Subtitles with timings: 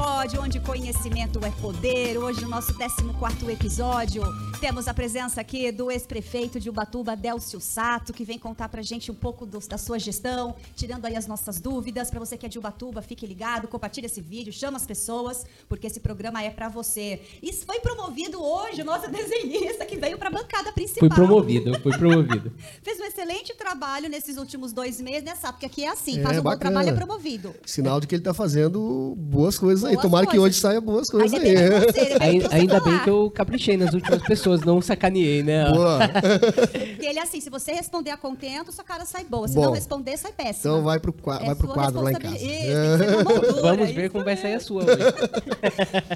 [0.00, 2.16] Pode, onde conhecimento é poder.
[2.16, 4.22] Hoje, no nosso 14 episódio,
[4.58, 9.10] temos a presença aqui do ex-prefeito de Ubatuba, Delcio Sato, que vem contar pra gente
[9.10, 12.10] um pouco do, da sua gestão, tirando aí as nossas dúvidas.
[12.10, 15.86] Para você que é de Ubatuba, fique ligado, compartilhe esse vídeo, chama as pessoas, porque
[15.86, 17.20] esse programa é para você.
[17.42, 21.00] Isso foi promovido hoje, o nosso desenhista que veio pra bancada principal.
[21.00, 22.50] Fui promovido, fui promovido.
[22.82, 25.54] Fez um excelente trabalho nesses últimos dois meses, né, Sato?
[25.54, 27.54] Porque aqui é assim, faz um bom trabalho, é promovido.
[27.66, 30.02] Sinal de que ele tá fazendo boas coisas aí.
[30.02, 30.32] Tomara coisas.
[30.32, 31.54] que hoje saia boas coisas aí.
[31.54, 35.70] Você, ainda, ainda bem que eu caprichei nas últimas pessoas, não sacaneei, né?
[35.70, 35.98] Boa.
[36.70, 39.48] Porque ele é assim, se você responder a contento, sua cara sai boa.
[39.48, 40.74] Se Bom, não responder, sai péssima.
[40.74, 42.36] Então vai pro, é vai pro quadro lá em casa.
[42.36, 44.98] Isso, Vamos ver como vai sair a sua hoje.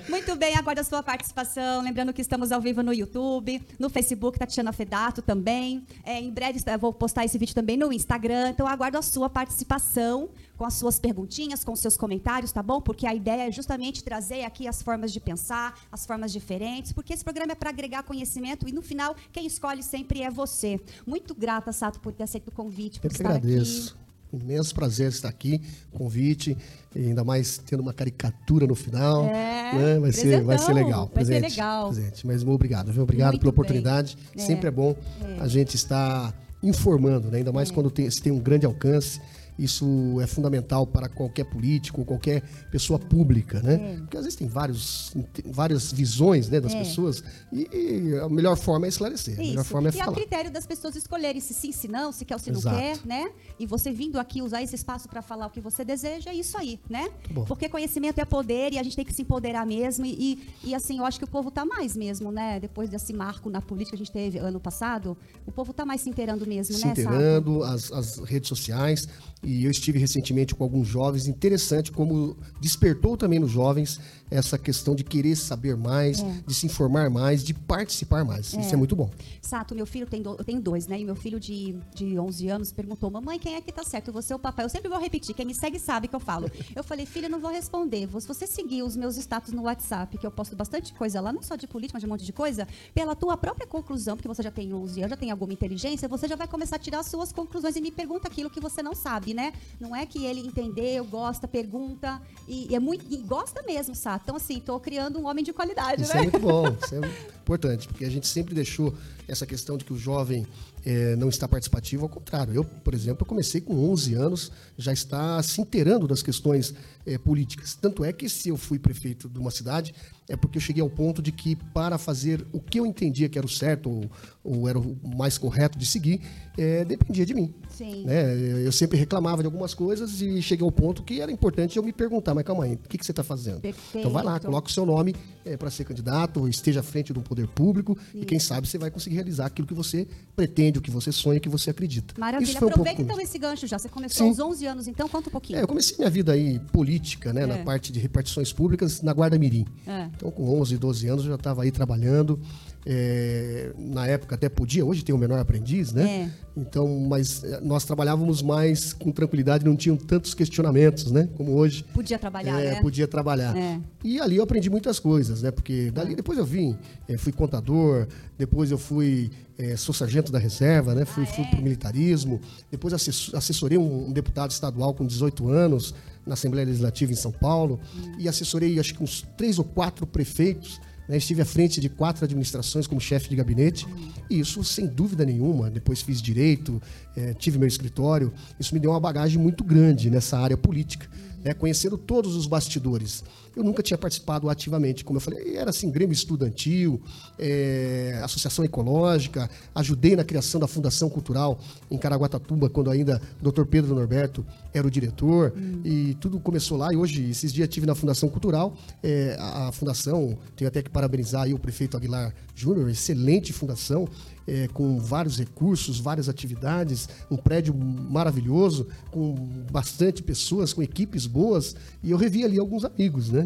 [0.08, 1.82] Muito bem, aguardo a sua participação.
[1.82, 5.84] Lembrando que estamos ao vivo no YouTube, no Facebook, Tatiana Fedato também.
[6.04, 8.50] É, em breve vou postar esse vídeo também no Instagram.
[8.50, 12.80] Então aguardo a sua participação com as suas perguntinhas, com seus comentários, tá bom?
[12.80, 17.12] Porque a ideia é justamente trazer aqui as formas de pensar, as formas diferentes, porque
[17.12, 20.80] esse programa é para agregar conhecimento e no final quem escolhe sempre é você.
[21.06, 23.94] Muito grata, Sato, por ter aceito o convite, por Eu estar agradeço.
[23.94, 24.04] aqui
[24.36, 25.60] imenso prazer estar aqui,
[25.92, 26.56] convite,
[26.94, 29.26] ainda mais tendo uma caricatura no final.
[29.26, 29.98] É, né?
[30.00, 31.06] vai, ser, vai ser legal.
[31.06, 31.92] Vai presente, ser legal.
[31.92, 32.26] Presente.
[32.26, 33.02] Mas obrigado, viu?
[33.02, 34.16] Obrigado Muito pela oportunidade.
[34.36, 34.40] É.
[34.40, 35.40] Sempre é bom é.
[35.40, 37.38] a gente estar informando, né?
[37.38, 37.74] ainda mais é.
[37.74, 39.20] quando tem, se tem um grande alcance.
[39.58, 43.74] Isso é fundamental para qualquer político, qualquer pessoa pública, né?
[43.74, 43.96] É.
[43.98, 45.14] Porque às vezes tem vários,
[45.46, 46.78] várias visões né, das é.
[46.78, 49.34] pessoas e, e, a melhor forma é esclarecer.
[49.34, 49.42] Isso.
[49.42, 50.06] A melhor forma é e falar.
[50.06, 52.74] é o critério das pessoas escolherem se sim, se não, se quer ou se Exato.
[52.74, 53.30] não quer, né?
[53.58, 56.58] E você vindo aqui usar esse espaço para falar o que você deseja, é isso
[56.58, 57.08] aí, né?
[57.46, 60.04] Porque conhecimento é poder e a gente tem que se empoderar mesmo.
[60.04, 62.58] E, e assim, eu acho que o povo está mais mesmo, né?
[62.58, 65.16] Depois desse marco na política que a gente teve ano passado,
[65.46, 66.94] o povo está mais se inteirando mesmo, se né?
[66.94, 69.08] Se inteirando, as, as redes sociais.
[69.44, 74.00] E eu estive recentemente com alguns jovens, interessante como despertou também nos jovens
[74.34, 76.42] essa questão de querer saber mais, é.
[76.46, 78.52] de se informar mais, de participar mais.
[78.54, 78.60] É.
[78.60, 79.08] Isso é muito bom.
[79.40, 80.98] Sato, meu filho tem do, eu tenho dois, né?
[80.98, 84.12] E meu filho de, de 11 anos perguntou: "Mamãe, quem é que tá certo?
[84.12, 86.50] Você ou o papai?" Eu sempre vou repetir, quem me segue sabe que eu falo.
[86.74, 88.08] Eu falei: "Filho, eu não vou responder.
[88.20, 91.42] Se você seguir os meus status no WhatsApp, que eu posto bastante coisa lá, não
[91.42, 94.42] só de política, mas de um monte de coisa, pela tua própria conclusão, porque você
[94.42, 97.06] já tem 11 anos, já tem alguma inteligência, você já vai começar a tirar as
[97.06, 99.52] suas conclusões e me pergunta aquilo que você não sabe, né?
[99.78, 104.23] Não é que ele entendeu, gosta, pergunta e, e é muito e gosta mesmo, Sato.
[104.24, 106.20] Então assim, tô criando um homem de qualidade, isso né?
[106.20, 107.00] é muito bom, isso é
[107.38, 108.92] importante, porque a gente sempre deixou
[109.28, 110.46] essa questão de que o jovem
[110.84, 112.54] é, não está participativo, ao contrário.
[112.54, 116.74] Eu, por exemplo, eu comecei com 11 anos, já está se inteirando das questões
[117.06, 117.74] é, políticas.
[117.74, 119.94] Tanto é que se eu fui prefeito de uma cidade,
[120.28, 123.36] é porque eu cheguei ao ponto de que para fazer o que eu entendia que
[123.36, 124.10] era o certo ou,
[124.42, 126.20] ou era o mais correto de seguir,
[126.56, 127.52] é, dependia de mim.
[127.68, 128.04] Sim.
[128.04, 128.64] Né?
[128.64, 131.92] Eu sempre reclamava de algumas coisas e cheguei ao ponto que era importante eu me
[131.92, 133.60] perguntar, mas calma aí, o que, que você está fazendo?
[133.60, 133.98] Perfeito.
[133.98, 135.14] Então vai lá, coloca o seu nome
[135.44, 138.90] é, para ser candidato, esteja à frente do poder público e quem sabe você vai
[138.90, 142.14] conseguir realizar aquilo que você pretende, o que você sonha, o que você acredita.
[142.18, 142.48] Maravilha.
[142.48, 143.20] Isso foi Aproveita um pouco...
[143.20, 143.78] então esse gancho já.
[143.78, 144.40] Você começou Sim.
[144.40, 145.58] aos 11 anos, então conta um pouquinho.
[145.58, 147.46] É, eu comecei minha vida aí política, né, é.
[147.46, 149.66] na parte de repartições públicas na Guarda Mirim.
[150.16, 152.40] Então com 11, 12 anos eu já estava aí trabalhando.
[152.86, 156.04] É, na época até podia, hoje tem o menor aprendiz, né?
[156.06, 156.30] É.
[156.54, 161.28] Então, mas é, nós trabalhávamos mais com tranquilidade, não tinham tantos questionamentos, né?
[161.34, 161.82] Como hoje.
[161.94, 162.80] Podia trabalhar, é, né?
[162.82, 163.56] Podia trabalhar.
[163.56, 163.80] É.
[164.02, 165.50] E ali eu aprendi muitas coisas, né?
[165.50, 166.16] Porque dali é.
[166.16, 166.76] depois eu vim,
[167.16, 169.30] fui contador, depois eu fui
[169.78, 171.04] sou sargento da reserva, né?
[171.04, 175.94] Fui, ah, fui pro militarismo, depois assessorei um, um, deputado estadual com 18 anos
[176.26, 178.16] na Assembleia Legislativa em São Paulo hum.
[178.18, 181.16] e assessorei acho que uns três ou quatro prefeitos né?
[181.16, 183.86] Estive à frente de quatro administrações como chefe de gabinete,
[184.28, 186.80] e isso, sem dúvida nenhuma, depois fiz direito,
[187.16, 191.08] é, tive meu escritório, isso me deu uma bagagem muito grande nessa área política,
[191.44, 191.52] né?
[191.54, 193.22] conhecendo todos os bastidores
[193.56, 195.04] eu nunca tinha participado ativamente.
[195.04, 197.00] Como eu falei, era assim, Grêmio Estudantil,
[197.38, 201.58] é, Associação Ecológica, ajudei na criação da Fundação Cultural
[201.90, 203.64] em Caraguatatuba, quando ainda o Dr.
[203.64, 205.80] Pedro Norberto era o diretor, hum.
[205.84, 206.92] e tudo começou lá.
[206.92, 210.90] E hoje, esses dias, tive na Fundação Cultural, é, a, a, fundação, tenho até que
[210.90, 214.08] parabenizar o prefeito Aguilar Júnior, excelente fundação,
[214.46, 219.34] é, com vários recursos, várias atividades, um prédio maravilhoso, com
[219.70, 223.43] bastante pessoas, com equipes boas, e eu revi ali alguns amigos, né?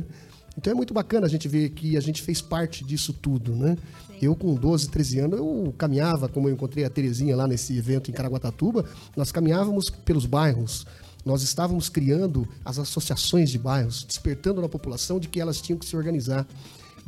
[0.56, 3.76] Então é muito bacana a gente ver que a gente fez parte disso tudo, né?
[4.08, 4.18] Sim.
[4.20, 8.10] Eu com 12, 13 anos, eu caminhava, como eu encontrei a Terezinha lá nesse evento
[8.10, 8.84] em Caraguatatuba,
[9.16, 10.84] nós caminhávamos pelos bairros,
[11.24, 15.86] nós estávamos criando as associações de bairros, despertando na população de que elas tinham que
[15.86, 16.46] se organizar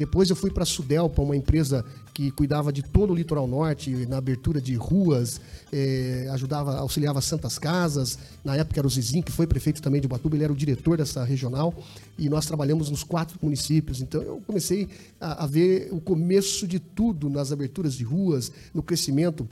[0.00, 3.90] Depois eu fui para a Sudelpa, uma empresa que cuidava de todo o litoral norte,
[4.06, 5.38] na abertura de ruas,
[5.70, 8.18] eh, ajudava, auxiliava Santas Casas.
[8.42, 10.96] Na época era o Zizinho, que foi prefeito também de Ubatuba, ele era o diretor
[10.96, 11.74] dessa regional.
[12.18, 14.00] E nós trabalhamos nos quatro municípios.
[14.00, 14.88] Então eu comecei
[15.20, 19.46] a, a ver o começo de tudo nas aberturas de ruas, no crescimento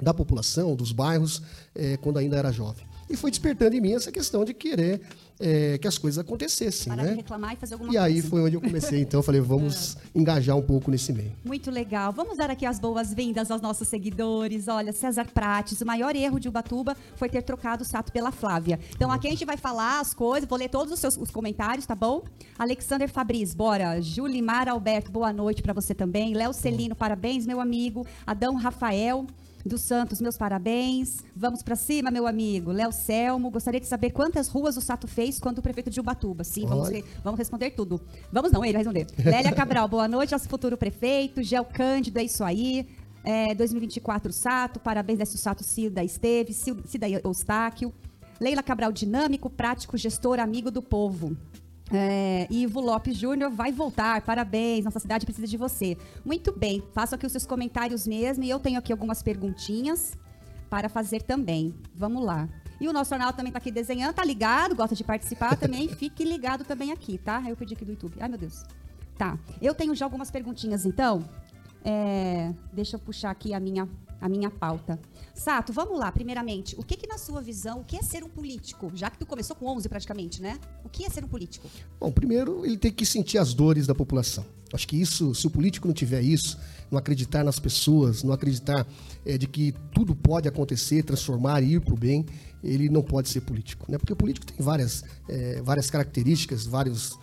[0.00, 1.42] da população, dos bairros,
[1.74, 2.86] eh, quando ainda era jovem.
[3.12, 5.02] E foi despertando em mim essa questão de querer
[5.38, 6.88] eh, que as coisas acontecessem.
[6.90, 7.10] Parar né?
[7.10, 8.06] de reclamar e fazer alguma E coisa.
[8.06, 11.30] aí foi onde eu comecei, então eu falei, vamos engajar um pouco nesse meio.
[11.44, 12.10] Muito legal.
[12.10, 14.66] Vamos dar aqui as boas-vindas aos nossos seguidores.
[14.66, 18.80] Olha, César Prates, o maior erro de Ubatuba foi ter trocado o Sato pela Flávia.
[18.96, 21.84] Então aqui a gente vai falar as coisas, vou ler todos os seus os comentários,
[21.84, 22.22] tá bom?
[22.58, 24.00] Alexander Fabris, bora.
[24.00, 26.32] Julimar Alberto, boa noite pra você também.
[26.32, 28.06] Léo Celino, parabéns, meu amigo.
[28.26, 29.26] Adão Rafael.
[29.64, 31.18] Dos Santos, meus parabéns.
[31.36, 32.72] Vamos pra cima, meu amigo.
[32.72, 36.42] Léo Selmo, gostaria de saber quantas ruas o Sato fez quando o prefeito de Ubatuba.
[36.42, 38.00] Sim, vamos, re- vamos responder tudo.
[38.32, 39.06] Vamos não, ele vai responder.
[39.24, 41.42] Lélia Cabral, boa noite, nosso futuro prefeito.
[41.42, 42.86] Gel Cândido, é isso aí.
[43.24, 47.92] É, 2024 Sato, parabéns, Décio Sato Cida Esteves, Cida Eustáquio.
[48.40, 51.36] Leila Cabral, dinâmico, prático, gestor, amigo do povo.
[51.92, 55.96] É, Ivo Lopes Júnior vai voltar, parabéns, nossa cidade precisa de você.
[56.24, 60.16] Muito bem, façam aqui os seus comentários mesmo e eu tenho aqui algumas perguntinhas
[60.70, 61.74] para fazer também.
[61.94, 62.48] Vamos lá.
[62.80, 66.24] E o nosso Arnaldo também está aqui desenhando, tá ligado, gosta de participar também, fique
[66.24, 67.42] ligado também aqui, tá?
[67.46, 68.16] Eu pedi aqui do YouTube.
[68.18, 68.64] Ai, meu Deus.
[69.18, 71.22] Tá, eu tenho já algumas perguntinhas, então.
[71.84, 73.86] É, deixa eu puxar aqui a minha,
[74.22, 74.98] a minha pauta.
[75.34, 76.76] Sato, vamos lá, primeiramente.
[76.78, 78.92] O que que na sua visão, o que é ser um político?
[78.94, 80.58] Já que tu começou com 11 praticamente, né?
[80.84, 81.68] O que é ser um político?
[81.98, 84.46] Bom, primeiro ele tem que sentir as dores da população.
[84.72, 86.56] Acho que isso, se o político não tiver isso,
[86.90, 88.86] não acreditar nas pessoas, não acreditar
[89.26, 92.24] eh, de que tudo pode acontecer, transformar e ir para o bem,
[92.62, 93.90] ele não pode ser político.
[93.90, 93.98] Né?
[93.98, 97.18] Porque o político tem várias, eh, várias características, vários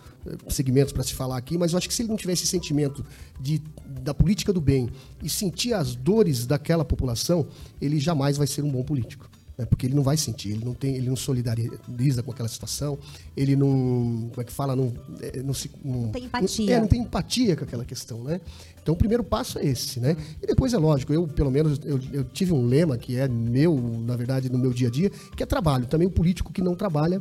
[0.48, 3.04] segmentos para se falar aqui, mas eu acho que se ele não tiver esse sentimento
[3.40, 3.62] de,
[4.02, 4.88] da política do bem
[5.22, 7.46] e sentir as dores daquela população,
[7.80, 9.30] ele jamais vai ser um bom político
[9.60, 9.66] né?
[9.66, 12.98] porque ele não vai sentir, ele não tem, ele não solidariza com aquela situação,
[13.36, 16.74] ele não, como é que fala, não, é, não se, não, tem empatia.
[16.74, 18.40] é, não tem empatia com aquela questão, né?
[18.82, 20.16] Então o primeiro passo é esse, né?
[20.42, 23.76] E depois é lógico, eu pelo menos eu, eu tive um lema que é meu,
[24.06, 25.86] na verdade, no meu dia a dia, que é trabalho.
[25.86, 27.20] Também o político que não trabalha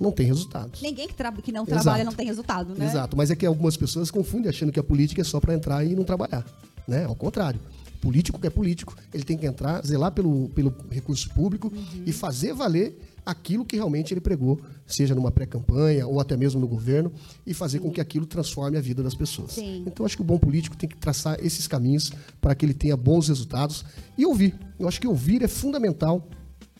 [0.00, 0.80] não tem resultados.
[0.82, 1.82] Ninguém que, que não Exato.
[1.82, 2.84] trabalha não tem resultado, né?
[2.86, 5.84] Exato, mas é que algumas pessoas confundem achando que a política é só para entrar
[5.84, 6.44] e não trabalhar,
[6.86, 7.04] né?
[7.04, 7.60] Ao contrário.
[8.00, 12.02] Político que é político, ele tem que entrar, zelar pelo, pelo recurso público Uhum.
[12.04, 16.68] e fazer valer aquilo que realmente ele pregou, seja numa pré-campanha ou até mesmo no
[16.68, 17.10] governo,
[17.44, 19.52] e fazer com que aquilo transforme a vida das pessoas.
[19.52, 19.82] Sim.
[19.84, 22.96] Então, acho que o bom político tem que traçar esses caminhos para que ele tenha
[22.96, 23.84] bons resultados
[24.16, 24.54] e ouvir.
[24.78, 26.28] Eu acho que ouvir é fundamental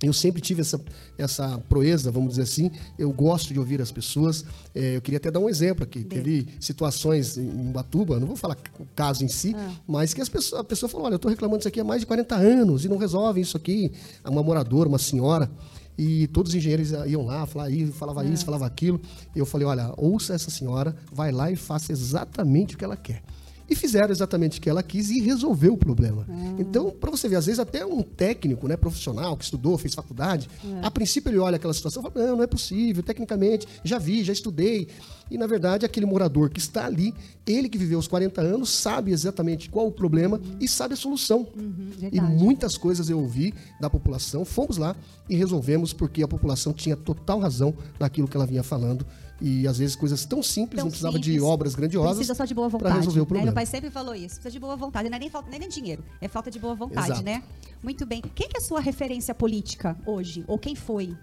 [0.03, 0.79] eu sempre tive essa,
[1.17, 2.71] essa proeza, vamos dizer assim.
[2.99, 4.45] Eu gosto de ouvir as pessoas.
[4.75, 6.05] É, eu queria até dar um exemplo aqui.
[6.05, 9.57] Teve situações em Batuba, não vou falar o caso em si,
[9.87, 12.01] mas que as pessoas, a pessoa falou: olha, eu estou reclamando disso aqui há mais
[12.01, 13.91] de 40 anos e não resolvem isso aqui.
[14.25, 15.51] Uma moradora, uma senhora.
[15.99, 19.01] E todos os engenheiros iam lá, falar isso, falava isso, falava aquilo.
[19.35, 22.99] E eu falei: olha, ouça essa senhora, vai lá e faça exatamente o que ela
[22.99, 23.23] quer.
[23.69, 26.27] E fizeram exatamente o que ela quis e resolveu o problema.
[26.59, 30.49] Então, para você ver, às vezes até um técnico, né, profissional, que estudou, fez faculdade,
[30.83, 34.23] a princípio ele olha aquela situação e fala, não, não é possível, tecnicamente, já vi,
[34.23, 34.89] já estudei.
[35.29, 37.13] E, na verdade, aquele morador que está ali,
[37.45, 41.47] ele que viveu os 40 anos, sabe exatamente qual o problema e sabe a solução.
[41.57, 42.35] e Uhum, verdade.
[42.35, 44.95] muitas coisas eu ouvi da população, fomos lá
[45.29, 49.05] e resolvemos porque a população tinha total razão naquilo que ela vinha falando.
[49.41, 51.43] E, às vezes, coisas tão simples, Tão não precisava de simples.
[51.43, 52.97] obras grandiosas Precisa só de boa para vontade.
[52.99, 53.27] resolver o né?
[53.27, 53.45] problema.
[53.47, 54.37] Meu pai sempre falou isso.
[54.37, 55.11] Precisa de boa vontade.
[55.11, 56.03] Não é nem, falta, nem, nem dinheiro.
[56.23, 57.23] É falta de boa vontade, Exato.
[57.23, 57.43] né?
[57.83, 58.23] Muito bem.
[58.35, 60.43] Quem que é a sua referência política hoje?
[60.49, 61.15] Ou quem foi?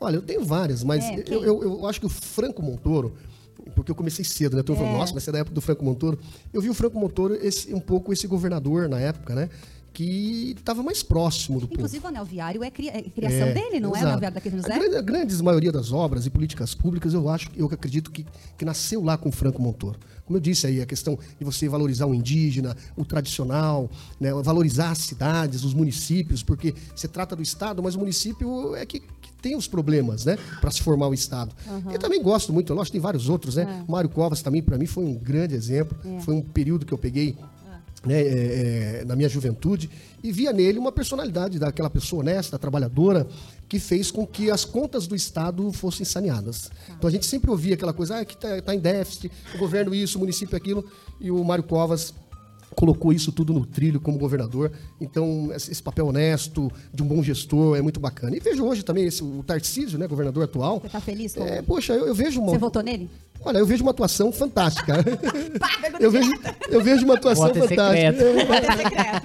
[0.00, 3.14] Olha, eu tenho várias, mas É, eu, eu, eu acho que o Franco Montoro,
[3.74, 4.62] porque eu comecei cedo, né?
[4.64, 4.92] Falei, É.
[4.92, 6.18] nossa, vai ser da época do Franco Montoro.
[6.52, 9.50] Eu vi o Franco Montoro esse, um pouco esse governador na época, né?
[9.92, 11.74] Que estava mais próximo do povo.
[11.80, 13.92] Inclusive, o anel viário é, cria- é criação É, dele, não é?
[13.92, 14.06] O exato.
[14.06, 14.78] anel viário daqui do A José?
[14.78, 18.24] grande, a grande maioria das obras e políticas públicas, eu acho, eu acredito que,
[18.56, 19.98] que nasceu lá com o Franco Montoro.
[20.24, 24.90] Como eu disse aí, a questão de você valorizar o indígena, o tradicional, né, valorizar
[24.92, 29.32] as cidades, os municípios, porque você trata do Estado, mas o município é que, que
[29.42, 31.52] tem os problemas, né, para se formar o Estado.
[31.92, 33.82] Eu também gosto muito, lógico, tem vários outros, né?
[33.86, 33.90] É.
[33.90, 35.98] Mário Covas também, para mim, foi um grande exemplo.
[36.20, 37.36] Foi um período que eu peguei
[38.04, 39.90] né, é, é, na minha juventude,
[40.22, 43.26] e via nele uma personalidade daquela pessoa honesta, trabalhadora,
[43.68, 46.70] que fez com que as contas do Estado fossem saneadas.
[46.88, 50.18] Então a gente sempre ouvia aquela coisa, ah, que está em déficit, o governo isso,
[50.18, 50.84] o município aquilo,
[51.20, 52.12] e o Mário Covas
[52.74, 54.70] colocou isso tudo no trilho como governador.
[55.00, 58.36] Então, esse papel honesto, de um bom gestor, é muito bacana.
[58.36, 60.80] E vejo hoje também esse, o Tarcísio, né, governador atual.
[60.80, 62.52] Você tá feliz com É, poxa, eu, eu vejo uma.
[62.52, 63.08] Você votou nele?
[63.42, 64.96] Olha, eu vejo uma atuação fantástica.
[65.98, 66.30] Eu, vejo,
[66.70, 68.14] eu vejo uma atuação fantástica.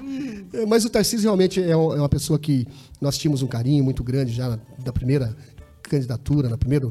[0.01, 0.45] Hum.
[0.53, 2.67] É, Mas o Tarcísio realmente é um- é uma pessoa que
[2.99, 5.35] nós tínhamos um carinho muito grande já na- da primeira
[5.83, 6.89] candidatura, na primeira,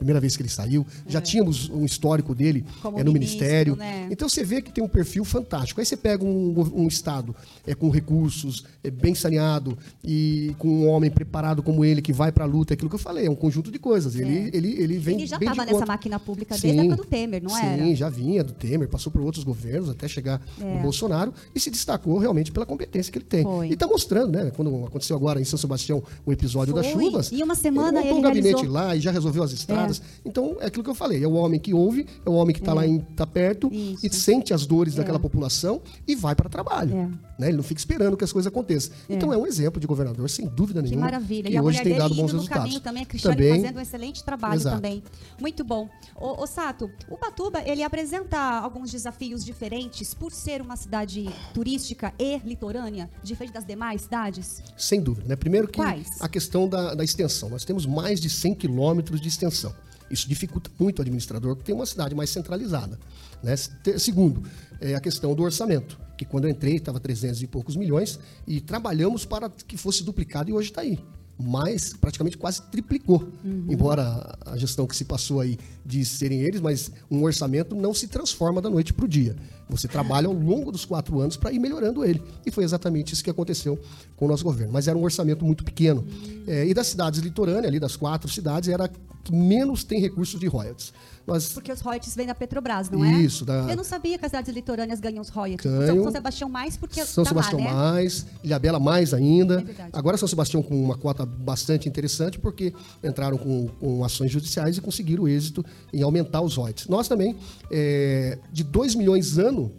[0.00, 0.84] primeira vez que ele saiu.
[1.06, 2.80] Já tínhamos um histórico dele É.
[2.82, 3.76] Como é, no ministro, Ministério.
[3.76, 4.08] né?
[4.10, 5.78] Então você vê que tem um perfil fantástico.
[5.80, 10.88] Aí você pega um, um Estado é, com recursos, é, bem saneado, e com um
[10.88, 13.30] homem preparado como ele, que vai para a luta, é aquilo que eu falei, é
[13.30, 14.14] um conjunto de coisas.
[14.16, 15.86] Ele, ele, ele vem Ele já estava nessa conta.
[15.86, 17.94] máquina pública desde a época do Temer, não sim, era?
[17.94, 20.74] já vinha do Temer, passou por outros governos até chegar É.
[20.76, 23.42] no Bolsonaro e se destacou realmente pela competência que ele tem.
[23.42, 23.68] Foi.
[23.68, 24.50] E está mostrando, né?
[24.56, 27.04] Quando aconteceu agora em São Sebastião o episódio das Foi.
[27.04, 27.30] chuvas.
[27.32, 29.89] E uma semana ele montou ele um gabinete realizou- lá e já resolveu as estradas.
[30.24, 32.60] Então, é aquilo que eu falei: é o homem que ouve, é o homem que
[32.60, 34.06] está lá em, tá perto Isso.
[34.06, 36.94] e sente as dores daquela população e vai para trabalho.
[36.96, 37.08] É.
[37.40, 37.48] Né?
[37.48, 38.92] Ele não fica esperando que as coisas aconteçam.
[39.08, 41.06] Então, é um exemplo de governador, sem dúvida Que nenhuma.
[41.06, 41.48] maravilha.
[41.48, 42.64] E, E hoje tem dado bons resultados.
[42.64, 44.76] caminho também, a Cristiane Também, fazendo um excelente trabalho Exato.
[44.76, 45.02] também.
[45.40, 45.88] Muito bom.
[46.14, 52.12] Ô, ô, Sato, o Batuba, ele apresenta alguns desafios diferentes por ser uma cidade turística
[52.18, 54.62] e litorânea, diferente das demais cidades?
[54.76, 55.28] Sem dúvida.
[55.28, 55.36] Né?
[55.36, 56.08] Primeiro que Quais?
[56.20, 57.48] a questão da, da extensão.
[57.48, 59.72] Nós temos mais de 100 quilômetros de extensão.
[60.10, 62.98] Isso dificulta muito o administrador, que tem uma cidade mais centralizada.
[63.42, 63.54] Né?
[63.98, 64.42] Segundo,
[64.80, 68.60] é a questão do orçamento, que quando eu entrei estava 300 e poucos milhões e
[68.60, 70.98] trabalhamos para que fosse duplicado e hoje está aí.
[71.42, 73.32] Mas praticamente quase triplicou.
[73.72, 78.06] Embora a gestão que se passou aí de serem eles, mas um orçamento não se
[78.08, 79.34] transforma da noite para o dia.
[79.70, 82.22] Você trabalha ao longo dos quatro anos para ir melhorando ele.
[82.44, 83.78] E foi exatamente isso que aconteceu
[84.16, 84.72] com o nosso governo.
[84.72, 86.06] Mas era um orçamento muito pequeno.
[86.46, 88.90] É, e das cidades litorâneas, ali das quatro cidades, era
[89.24, 90.92] que menos tem recursos de royalties.
[91.26, 93.12] Nós Porque os royalties vêm da Petrobras, não é?
[93.20, 95.70] Isso, da- Eu não sabia que as cidades litorâneas ganham os royalties.
[95.70, 96.02] Ganham.
[96.02, 97.72] São Sebastião mais porque São tá Sebastião lá, né?
[97.72, 99.60] mais, Ilhabela mais ainda.
[99.60, 99.90] É verdade.
[99.92, 102.72] Agora São Sebastião com uma cota bastante interessante, porque
[103.04, 106.88] entraram com, com ações judiciais e conseguiram êxito em aumentar os royalties.
[106.88, 107.36] Nós também,
[107.70, 109.70] é, de 2 milhões ano,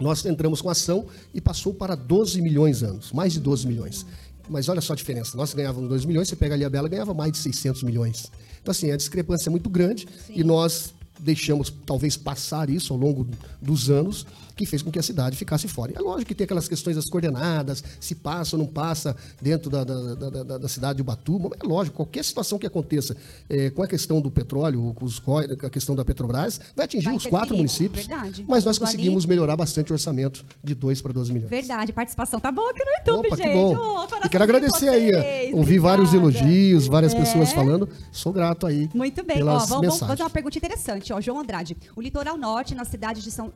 [0.00, 4.06] nós entramos com ação e passou para 12 milhões anos, mais de 12 milhões.
[4.48, 5.36] Mas olha só a diferença.
[5.36, 8.32] Nós ganhávamos 2 milhões, você pega a Ilhabela ganhava mais de 600 milhões.
[8.62, 13.26] Então, assim, a discrepância é muito grande e nós deixamos talvez passar isso ao longo
[13.60, 15.92] dos anos, que fez com que a cidade ficasse fora.
[15.96, 19.84] É lógico que tem aquelas questões das coordenadas, se passa ou não passa dentro da,
[19.84, 21.50] da, da, da- da cidade de Ubatuba.
[21.62, 23.16] É lógico, qualquer situação que aconteça
[23.48, 27.06] eh, com a questão do petróleo, com os, com a questão da Petrobras, vai atingir
[27.06, 28.06] Vai os quatro municípios.
[28.06, 28.44] verdade.
[28.46, 31.48] Mas nós conseguimos melhorar bastante o orçamento de 2 para 12 milhões.
[31.50, 33.48] Verdade, participação tá boa aqui no YouTube, Opa, gente.
[33.48, 33.74] que bom.
[33.74, 35.54] Coraçãozinho e quero agradecer aí, vocês.
[35.54, 37.54] ó, ouvir vários elogios, várias pessoas É.
[37.54, 37.88] falando.
[38.12, 39.42] Sou grato aí Muito bem.
[39.42, 41.09] Ó, vamos, vamos fazer uma pergunta interessante.
[41.12, 41.76] Ó, João Andrade.
[41.96, 43.52] O litoral norte, na cidade de São.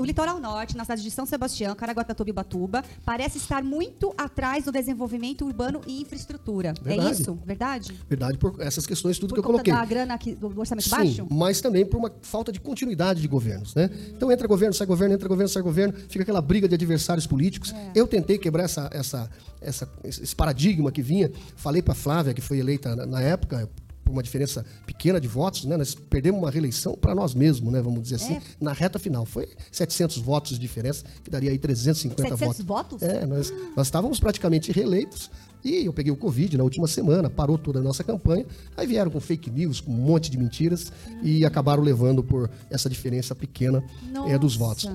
[0.00, 4.64] O litoral norte, na cidade de São Sebastião, Caraguatatuba e Batuba, parece estar muito atrás
[4.64, 6.74] do desenvolvimento urbano e infraestrutura.
[6.84, 7.22] É Verdade.
[7.22, 7.34] isso?
[7.44, 8.00] Verdade?
[8.08, 9.72] Verdade, por essas questões, tudo Por que eu coloquei.
[9.72, 11.26] da grana aqui, do orçamento Sim, baixo?
[11.30, 13.90] mas também por uma falta de continuidade de governos, né?
[14.14, 17.72] Então entra governo, sai governo, entra governo, sai governo, fica aquela briga de adversários políticos.
[17.72, 17.92] É.
[17.94, 21.30] Eu tentei quebrar essa, essa, essa- esse paradigma que vinha.
[21.56, 23.68] Falei para Flávia, que foi eleita na, na época
[24.08, 25.76] por uma diferença pequena de votos, né?
[25.76, 27.82] Nós perdemos uma reeleição para nós mesmos, né?
[27.82, 28.42] Vamos dizer assim, É.
[28.58, 29.26] na reta final.
[29.26, 33.00] Foi 700 votos de diferença, que daria aí 350 700 votos.
[33.00, 33.02] votos?
[33.02, 35.30] É, nós, nós estávamos praticamente reeleitos
[35.62, 38.46] e eu peguei o Covid na última semana, parou toda a nossa campanha.
[38.76, 40.90] Aí vieram com fake news, com um monte de mentiras
[41.22, 43.84] e acabaram levando por essa diferença pequena
[44.26, 44.88] é, dos votos.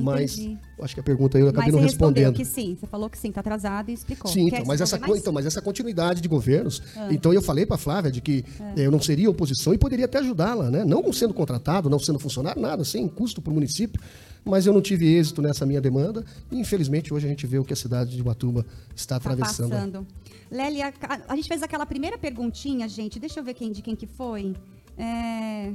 [0.00, 0.58] Mas entendi.
[0.78, 2.36] eu acho que a pergunta aí eu acabei Mas não você respondeu respondendo.
[2.36, 2.76] que sim.
[2.78, 4.30] Você falou que sim, tá atrasado e explicou.
[4.30, 5.18] Sim, então mas, essa, mais?
[5.20, 6.82] então, mas essa continuidade de governos.
[6.96, 7.08] Ah.
[7.10, 8.44] Então eu falei para a Flávia de que
[8.76, 10.84] eh, eu não seria oposição e poderia até ajudá-la, né?
[10.84, 14.00] Não sendo contratado, não sendo funcionário, nada, sem custo para o município.
[14.44, 17.64] Mas eu não tive êxito nessa minha demanda e infelizmente hoje a gente vê o
[17.64, 19.70] que a cidade de Ubatuba está Tá atravessando.
[19.70, 20.06] passando.
[20.50, 23.20] Lélia, a, a gente fez aquela primeira perguntinha, gente.
[23.20, 24.54] Deixa eu ver quem, de quem que foi.
[24.98, 25.72] É...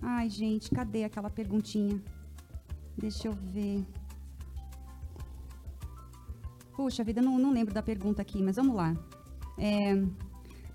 [0.00, 2.00] Ai, gente, cadê aquela perguntinha?
[2.98, 3.84] Deixa eu ver.
[6.76, 8.94] Puxa vida, não, não lembro da pergunta aqui, mas vamos lá.
[9.58, 9.94] É,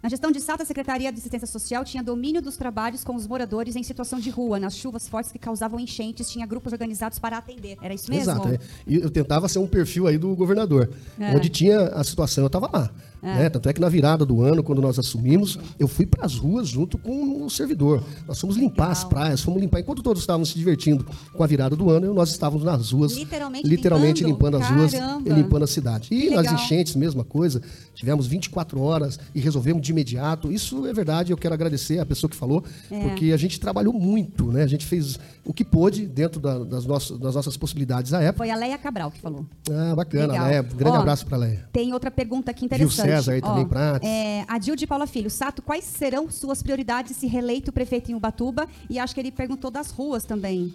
[0.01, 3.27] Na gestão de Sato, a Secretaria de Assistência Social tinha domínio dos trabalhos com os
[3.27, 4.59] moradores em situação de rua.
[4.59, 7.77] Nas chuvas fortes que causavam enchentes, tinha grupos organizados para atender.
[7.83, 8.31] Era isso mesmo?
[8.31, 8.47] Exato.
[8.47, 8.57] é.
[8.87, 11.35] E eu tentava ser um perfil aí do governador, É.
[11.35, 12.91] onde tinha a situação, eu estava lá.
[13.21, 13.49] Né?
[13.49, 16.67] Tanto é que na virada do ano, quando nós assumimos, eu fui para as ruas
[16.67, 18.03] junto com o servidor.
[18.27, 18.91] Nós fomos limpar Legal.
[18.91, 19.79] as praias, fomos limpar.
[19.79, 23.67] Enquanto todos estavam se divertindo com a virada do ano, nós estávamos nas ruas, Literalmente
[23.67, 24.57] literalmente limpando?
[24.57, 25.29] limpando, as ruas Caramba.
[25.29, 26.07] e limpando a cidade.
[26.11, 27.61] E nas enchentes, mesma coisa.
[27.93, 30.51] Tivemos 24 horas e resolvemos de imediato.
[30.51, 32.99] Isso é verdade, eu quero agradecer a pessoa que falou, É.
[33.01, 34.63] porque a gente trabalhou muito, né?
[34.63, 38.37] A gente fez o que pôde dentro da- das, nossas, das nossas possibilidades à época.
[38.45, 39.45] Foi a Leia Cabral que falou.
[39.69, 40.47] Ah, bacana, Legal.
[40.47, 40.61] Leia.
[40.63, 41.67] Grande Ó, abraço para Leia.
[41.71, 43.10] Tem outra pergunta aqui interessante.
[43.17, 44.07] César aí também, Prates.
[44.09, 45.29] É, a Dil de Paula Filho.
[45.29, 48.67] Sato, quais serão suas prioridades se reeleito prefeito em Ubatuba?
[48.89, 50.73] E acho que ele perguntou das ruas também.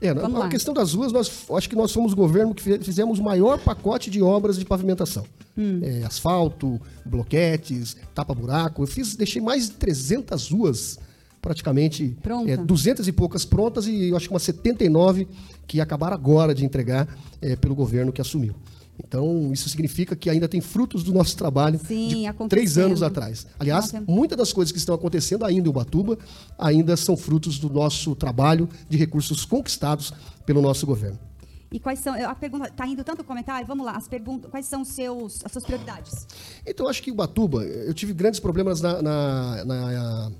[0.00, 0.48] É, Vamos na, lá.
[0.48, 3.58] questão das ruas, nós acho que nós fomos o governo que fi- fizemos o maior
[3.58, 5.24] pacote de obras de pavimentação.
[5.56, 5.80] Hum.
[5.82, 8.82] É, asfalto, bloquetes, tapa-buraco.
[8.84, 10.98] Eu fiz, deixei mais de 300 ruas
[11.42, 12.50] praticamente Pronta.
[12.50, 15.26] é, 200 e poucas prontas e eu acho que umas 79
[15.66, 17.08] que acabaram agora de entregar
[17.40, 18.54] é, pelo governo que assumiu.
[19.02, 23.46] Então, isso significa que ainda tem frutos do nosso trabalho Sim, de três anos atrás.
[23.58, 24.04] Aliás, Nossa.
[24.08, 26.18] muitas das coisas que estão acontecendo ainda em Ubatuba
[26.58, 30.12] ainda são frutos do nosso trabalho de recursos conquistados
[30.44, 31.18] pelo nosso governo.
[31.70, 32.14] E quais são.
[32.14, 32.70] A pergunta.
[32.70, 33.66] Tá indo tanto comentário?
[33.66, 33.92] Vamos lá.
[33.92, 34.50] As perguntas.
[34.50, 36.26] Quais são seus, as suas prioridades?
[36.66, 40.32] Então, eu acho que Ubatuba, eu tive grandes problemas na, na- na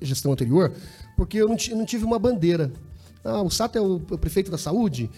[0.00, 0.72] gestão anterior,
[1.18, 2.72] porque eu não, não tive uma bandeira.
[3.22, 5.10] Ah, o Sato é o prefeito da saúde,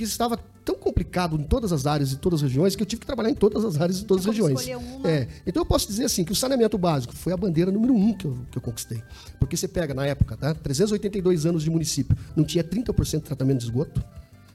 [0.00, 3.00] porque estava tão complicado em todas as áreas e todas as regiões que eu tive
[3.00, 4.66] que trabalhar em todas as áreas e todas as regiões.
[5.04, 8.14] É, então eu posso dizer assim que o saneamento básico foi a bandeira número um
[8.14, 9.02] que eu, que eu conquistei.
[9.38, 10.54] Porque você pega na época, tá?
[10.54, 14.02] 382 anos de município, não tinha 30% de tratamento de esgoto.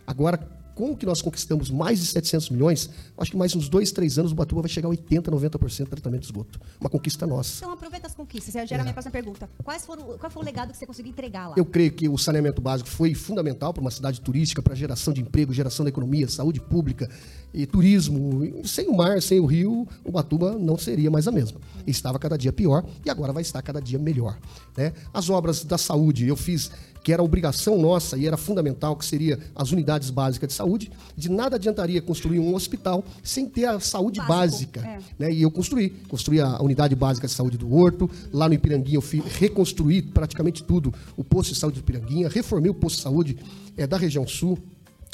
[0.07, 0.39] Agora,
[0.75, 4.19] com o que nós conquistamos mais de 700 milhões, acho que mais uns dois, três
[4.19, 6.59] anos o Batuba vai chegar a 80, 90% de tratamento de esgoto.
[6.79, 7.59] Uma conquista nossa.
[7.59, 8.53] Então aproveita as conquistas.
[8.53, 9.49] Gera a minha próxima pergunta.
[9.63, 11.55] Quais foram, qual foi o legado que você conseguiu entregar lá?
[11.57, 15.21] Eu creio que o saneamento básico foi fundamental para uma cidade turística, para geração de
[15.21, 17.09] emprego, geração da economia, saúde pública
[17.53, 18.41] e turismo.
[18.65, 21.59] Sem o mar, sem o rio, o Batuba não seria mais a mesma.
[21.87, 24.37] Estava cada dia pior e agora vai estar cada dia melhor.
[24.75, 24.91] né?
[25.13, 26.69] As obras da saúde eu fiz
[27.05, 30.91] que era obrigação nossa e era fundamental, que seria as unidades básicas de saúde.
[31.15, 34.79] De nada adiantaria construir um hospital sem ter a saúde Básico, básica.
[34.81, 34.99] é.
[35.19, 35.31] né?
[35.31, 35.91] E eu construí.
[36.09, 38.09] Construí a unidade básica de saúde do Horto.
[38.33, 40.91] Lá no Ipiranguinha eu fui reconstruí praticamente tudo.
[41.15, 42.27] O posto de saúde do Ipiranguinha.
[42.27, 43.37] Reformei o posto de saúde
[43.77, 44.57] eh, da região sul.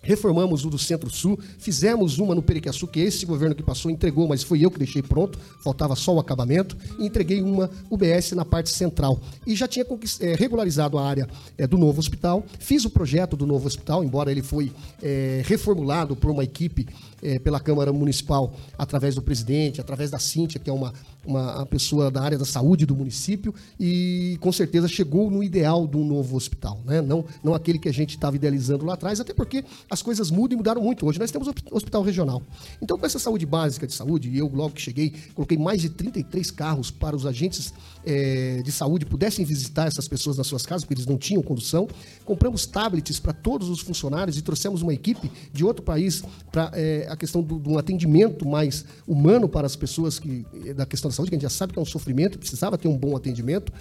[0.01, 4.41] Reformamos o do Centro-Sul, fizemos uma no Periquiaçu, que esse governo que passou entregou, mas
[4.41, 8.69] foi eu que deixei pronto, faltava só o acabamento, e entreguei uma UBS na parte
[8.69, 9.19] central.
[9.45, 9.85] E já tinha
[10.19, 11.27] eh, regularizado a área
[11.57, 14.71] eh, do novo hospital, fiz o projeto do novo hospital, embora ele foi
[15.03, 16.87] eh, reformulado por uma equipe
[17.21, 20.93] eh, pela Câmara Municipal, através do presidente, através da Cíntia, que é uma,
[21.25, 25.99] uma pessoa da área da saúde do município, e com certeza chegou no ideal do
[25.99, 27.01] novo hospital, né?
[27.01, 30.55] não, não aquele que a gente estava idealizando lá atrás, até porque as coisas mudam
[30.55, 31.05] e mudaram muito.
[31.05, 32.41] Hoje nós temos hosp- hospital regional.
[32.81, 35.89] Então, com essa saúde básica de saúde, e eu logo que cheguei, coloquei mais de
[35.89, 37.73] 33 carros para os agentes
[38.05, 41.87] eh, de saúde pudessem visitar essas pessoas nas suas casas, porque eles não tinham condução.
[42.25, 46.71] Compramos tablets para todos os funcionários e trouxemos uma equipe de outro país para
[47.11, 51.15] a questão do, do atendimento mais humano para as pessoas que, eh, da questão da
[51.15, 53.71] saúde, que a gente já sabe que é um sofrimento, precisava ter um bom atendimento.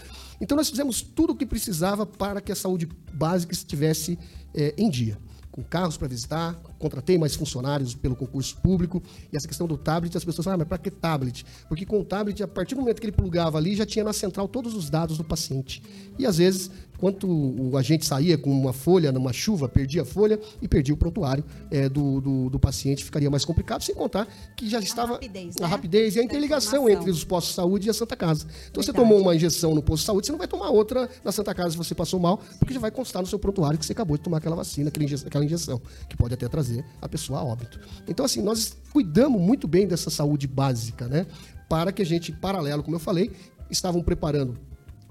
[0.40, 4.18] Então, nós fizemos tudo o que precisava para que a saúde básica estivesse
[4.54, 5.16] eh, em dia
[5.50, 9.00] com carros para visitar, contratei mais funcionários pelo concurso público.
[9.32, 11.44] E essa questão do tablet, as pessoas falam, ah, mas para que tablet?
[11.68, 14.12] Porque com o tablet, a partir do momento que ele plugava ali, já tinha na
[14.12, 15.82] central todos os dados do paciente.
[16.18, 20.38] E às vezes, enquanto o agente saía com uma folha, numa chuva, perdia a folha
[20.60, 24.68] e perdia o prontuário eh, do, do, do paciente, ficaria mais complicado, sem contar que
[24.68, 25.68] já estava rapidez, a né?
[25.68, 28.46] rapidez e a interligação entre os postos de saúde e a Santa Casa.
[28.70, 29.08] Então, você Verdade.
[29.08, 31.70] tomou uma injeção no posto de saúde, você não vai tomar outra na Santa Casa
[31.70, 34.22] se você passou mal, porque já vai constar no seu prontuário que você acabou de
[34.22, 36.69] tomar aquela vacina, aquela aquela injeção, que pode até trazer
[37.00, 37.80] a pessoa a óbito.
[38.08, 41.26] Então, assim, nós cuidamos muito bem dessa saúde básica, né?
[41.68, 43.30] Para que a gente, em paralelo, como eu falei,
[43.70, 44.58] estavam preparando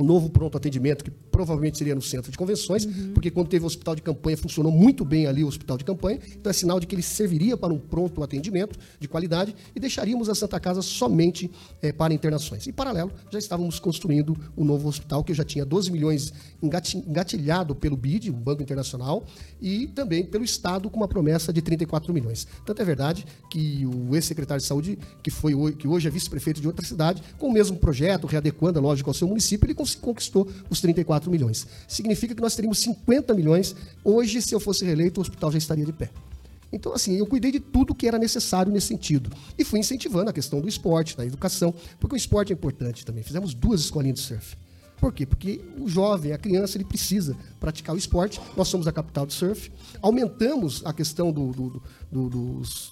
[0.03, 3.95] novo pronto atendimento, que provavelmente seria no centro de convenções, porque quando teve o hospital
[3.95, 6.95] de campanha, funcionou muito bem ali o hospital de campanha, então é sinal de que
[6.95, 11.49] ele serviria para um pronto atendimento de qualidade e deixaríamos a Santa Casa somente
[11.81, 12.67] eh, para internações.
[12.67, 17.75] Em paralelo, já estávamos construindo o novo hospital, que já tinha 12 milhões engati- engatilhado
[17.75, 19.25] pelo BID, um Banco Internacional,
[19.61, 22.47] e também pelo Estado, com uma promessa de 34 milhões.
[22.65, 26.67] Tanto é verdade que o ex-secretário de Saúde, que, foi, que hoje é vice-prefeito de
[26.67, 30.47] outra cidade, com o mesmo projeto, readequando, é lógico, ao seu município, ele cons- conquistou
[30.69, 31.65] os 34 milhões.
[31.87, 33.75] Significa que nós teríamos 50 milhões.
[34.03, 36.09] Hoje, se eu fosse reeleito, o hospital já estaria de pé.
[36.71, 39.31] Então, assim, eu cuidei de tudo que era necessário nesse sentido.
[39.57, 43.23] E fui incentivando a questão do esporte, da educação, porque o esporte é importante também.
[43.23, 44.55] Fizemos duas escolinhas de surf.
[44.99, 45.25] Por quê?
[45.25, 48.39] Porque o jovem, a criança, ele precisa praticar o esporte.
[48.57, 49.71] Nós somos a capital de surf.
[50.01, 52.91] Aumentamos a questão do, do- do- dos,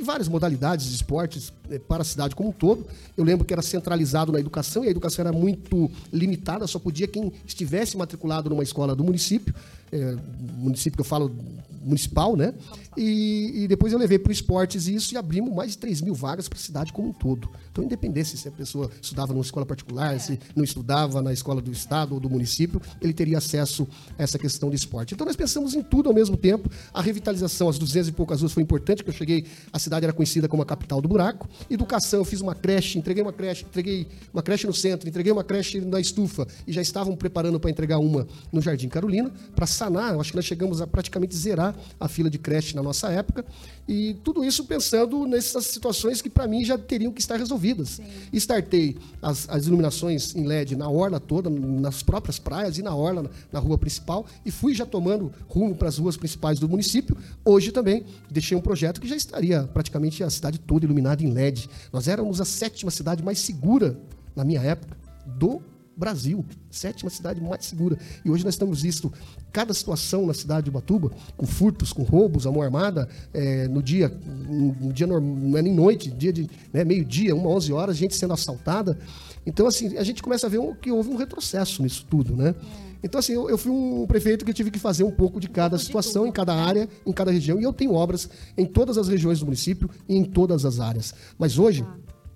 [0.00, 2.86] de várias modalidades de esportes eh, para a cidade como um todo.
[3.16, 7.06] Eu lembro que era centralizado na educação e a educação era muito limitada, só podia
[7.06, 9.54] quem estivesse matriculado numa escola do município,
[9.92, 10.16] é,
[10.58, 11.34] município que eu falo
[11.82, 12.52] municipal, né?
[12.96, 16.14] E, e depois eu levei para o esportes isso e abrimos mais de 3 mil
[16.14, 17.48] vagas para a cidade como um todo.
[17.70, 21.70] Então, independente se a pessoa estudava numa escola particular, se não estudava na escola do
[21.70, 25.14] estado ou do município, ele teria acesso a essa questão de esporte.
[25.14, 26.68] Então, nós pensamos em tudo ao mesmo tempo.
[26.92, 30.12] A revitalização, as 200 e poucas ruas foi importante, porque eu cheguei, a cidade era
[30.12, 31.48] conhecida como a capital do buraco.
[31.70, 35.44] Educação, eu fiz uma creche, entreguei uma creche, entreguei uma creche no centro, entreguei uma
[35.44, 40.18] creche na estufa e já estavam preparando para entregar uma no Jardim Carolina, para sanar,
[40.18, 43.44] acho que nós chegamos a praticamente zerar a fila de creche na nossa época.
[43.88, 47.88] E tudo isso pensando nessas situações que, para mim, já teriam que estar resolvidas.
[47.90, 48.04] Sim.
[48.34, 53.22] Startei as, as, iluminações em LED na orla toda, nas próprias praias e na orla,
[53.22, 57.16] na, na rua principal, e fui já tomando rumo para as ruas principais do município.
[57.44, 61.68] Hoje também deixei um projeto que já estaria praticamente a cidade toda iluminada em LED.
[61.92, 63.98] Nós éramos a sétima cidade mais segura,
[64.36, 65.60] na minha época, do
[66.00, 67.98] Brasil, sétima cidade mais segura.
[68.24, 69.12] E hoje nós estamos visto
[69.52, 73.82] cada situação na cidade de Ubatuba, com furtos, com roubos, a mão armada, é, no
[73.82, 77.98] dia, no dia normal, não é nem noite, dia de né, meio-dia, uma, onze horas,
[77.98, 78.98] gente sendo assaltada.
[79.44, 82.54] Então, assim, a gente começa a ver que houve um retrocesso nisso tudo, né?
[83.02, 85.76] Então, assim, eu, eu, fui um prefeito que tive que fazer um pouco de cada
[85.76, 89.40] situação, em cada área, em cada região, e eu tenho obras em todas as regiões
[89.40, 91.14] do município e em todas as áreas.
[91.38, 91.84] Mas hoje,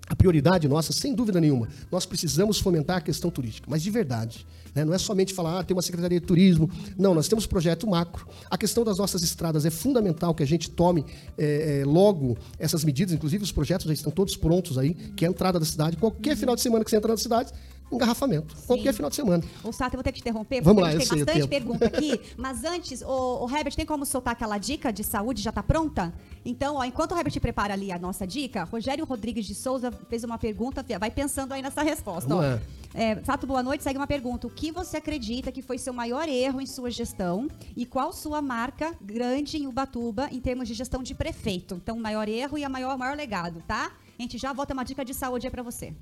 [0.07, 4.45] a prioridade nossa, sem dúvida nenhuma, nós precisamos fomentar a questão turística, mas de verdade.
[4.75, 4.83] Né?
[4.83, 6.69] Não é somente falar, ah, tem uma Secretaria de Turismo.
[6.97, 8.27] Não, nós temos projeto macro.
[8.49, 11.05] A questão das nossas estradas é fundamental que a gente tome
[11.37, 15.27] é, é, logo essas medidas, inclusive os projetos já estão todos prontos aí, que é
[15.29, 15.95] a entrada da cidade.
[15.95, 17.53] Qualquer final de semana que você entra na cidade,
[17.91, 18.55] engarrafamento.
[18.55, 18.67] Sim.
[18.67, 19.43] Qualquer final de semana.
[19.63, 21.85] O Sato, eu vou ter que te interromper, Vamos lá, a gente tem bastante pergunta
[21.85, 22.19] aqui.
[22.37, 25.41] Mas antes, o, o Herbert, tem como soltar aquela dica de saúde?
[25.41, 26.13] Já está pronta?
[26.43, 30.23] Então, ó, enquanto o Herbert prepara ali a nossa dica, Rogério Rodrigues de Souza fez
[30.23, 32.35] uma pergunta, vai pensando aí nessa resposta.
[32.35, 32.41] Ó.
[32.93, 33.83] É, Sato, boa noite.
[33.83, 34.47] Segue uma pergunta.
[34.47, 38.41] O que você acredita que foi seu maior erro em sua gestão e qual sua
[38.41, 41.75] marca grande em Ubatuba em termos de gestão de prefeito?
[41.75, 43.91] Então, o maior erro e a maior, maior legado, tá?
[44.17, 45.93] A gente já volta uma dica de saúde aí para você.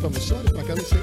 [0.00, 0.98] Para você, olha para cá, não sei.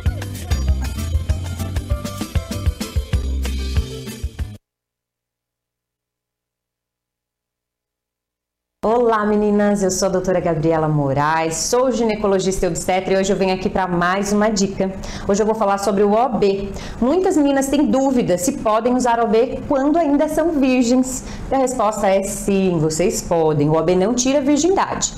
[8.84, 13.36] Olá meninas, eu sou a doutora Gabriela Moraes, sou ginecologista e obstetra e hoje eu
[13.36, 14.92] venho aqui para mais uma dica.
[15.28, 16.72] Hoje eu vou falar sobre o OB.
[17.02, 21.24] Muitas meninas têm dúvidas se podem usar OB quando ainda são virgens.
[21.52, 23.70] E a resposta é sim, vocês podem.
[23.70, 25.14] O OB não tira virgindade.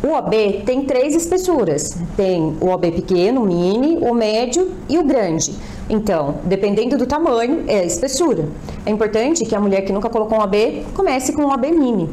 [0.00, 5.52] O OB tem três espessuras: tem o OB pequeno, mini, o médio e o grande.
[5.90, 8.48] Então, dependendo do tamanho, é a espessura.
[8.86, 12.08] É importante que a mulher que nunca colocou um OB comece com um OB mini.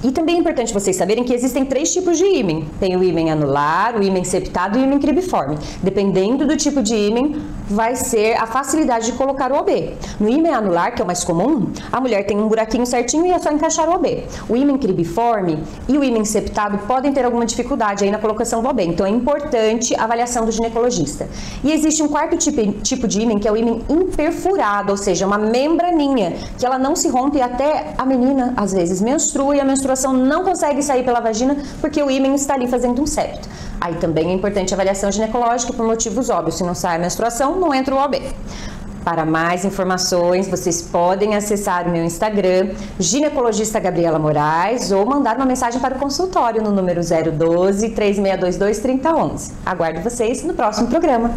[0.00, 2.68] E também é importante vocês saberem que existem três tipos de ímen.
[2.78, 5.58] Tem o ímen anular, o ímen septado e o ímen cribiforme.
[5.82, 9.94] Dependendo do tipo de ímen, vai ser a facilidade de colocar o OB.
[10.20, 13.32] No ímen anular, que é o mais comum, a mulher tem um buraquinho certinho e
[13.32, 14.24] é só encaixar o OB.
[14.48, 15.58] O ímen cribiforme
[15.88, 18.80] e o ímen septado podem ter alguma dificuldade aí na colocação do OB.
[18.84, 21.28] Então é importante a avaliação do ginecologista.
[21.64, 25.26] E existe um quarto tipo, tipo de ímen, que é o ímen imperfurado, ou seja,
[25.26, 29.64] uma membraninha, que ela não se rompe até a menina, às vezes, menstrua e a
[29.64, 33.48] menstruação menstruação não consegue sair pela vagina porque o ímã está ali fazendo um septo.
[33.80, 36.56] Aí também é importante avaliação ginecológica por motivos óbvios.
[36.56, 38.20] Se não sai a menstruação, não entra o OB.
[39.04, 45.46] Para mais informações, vocês podem acessar o meu Instagram, ginecologista Gabriela Moraes, ou mandar uma
[45.46, 49.54] mensagem para o consultório no número 012 3622 3011.
[49.64, 51.32] Aguardo vocês no próximo programa.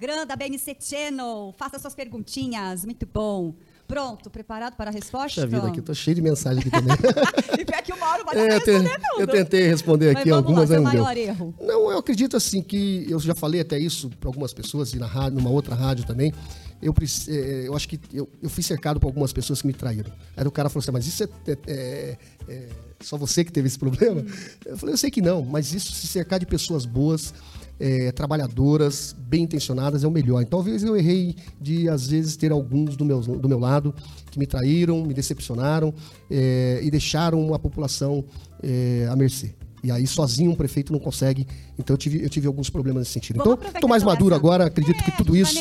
[0.00, 1.54] Instagram da BNC Channel.
[1.58, 2.86] Faça suas perguntinhas.
[2.86, 3.52] Muito bom.
[3.90, 5.40] Pronto, preparado para a resposta?
[5.40, 6.96] Puxa vida, aqui, tô cheio de mensagem aqui também.
[7.58, 8.70] e pior que o Mauro vai é, eu, te,
[9.18, 11.24] eu tentei responder aqui algumas, lá, não maior deu.
[11.24, 11.54] erro.
[11.60, 15.06] Não, eu acredito assim que, eu já falei até isso para algumas pessoas, e na
[15.06, 16.32] rádio, numa outra rádio também,
[16.80, 16.94] eu,
[17.28, 20.12] é, eu acho que eu, eu fui cercado por algumas pessoas que me traíram.
[20.36, 22.16] Aí o cara falou assim, mas isso é, é, é,
[22.48, 22.68] é
[23.00, 24.20] só você que teve esse problema?
[24.20, 24.26] Hum.
[24.64, 27.34] Eu falei, eu sei que não, mas isso se cercar de pessoas boas,
[27.80, 30.42] é, trabalhadoras, bem intencionadas, é o melhor.
[30.42, 33.94] Então, talvez eu errei de, às vezes, ter alguns do meu, do meu lado
[34.30, 35.94] que me traíram, me decepcionaram
[36.30, 38.24] é, e deixaram a população
[38.62, 39.54] é, à mercê.
[39.82, 41.46] E aí, sozinho, um prefeito não consegue.
[41.78, 43.38] Então, eu tive, eu tive alguns problemas nesse sentido.
[43.38, 44.40] Vamos então, estou mais maduro essa...
[44.40, 45.54] agora, acredito é, que tudo isso,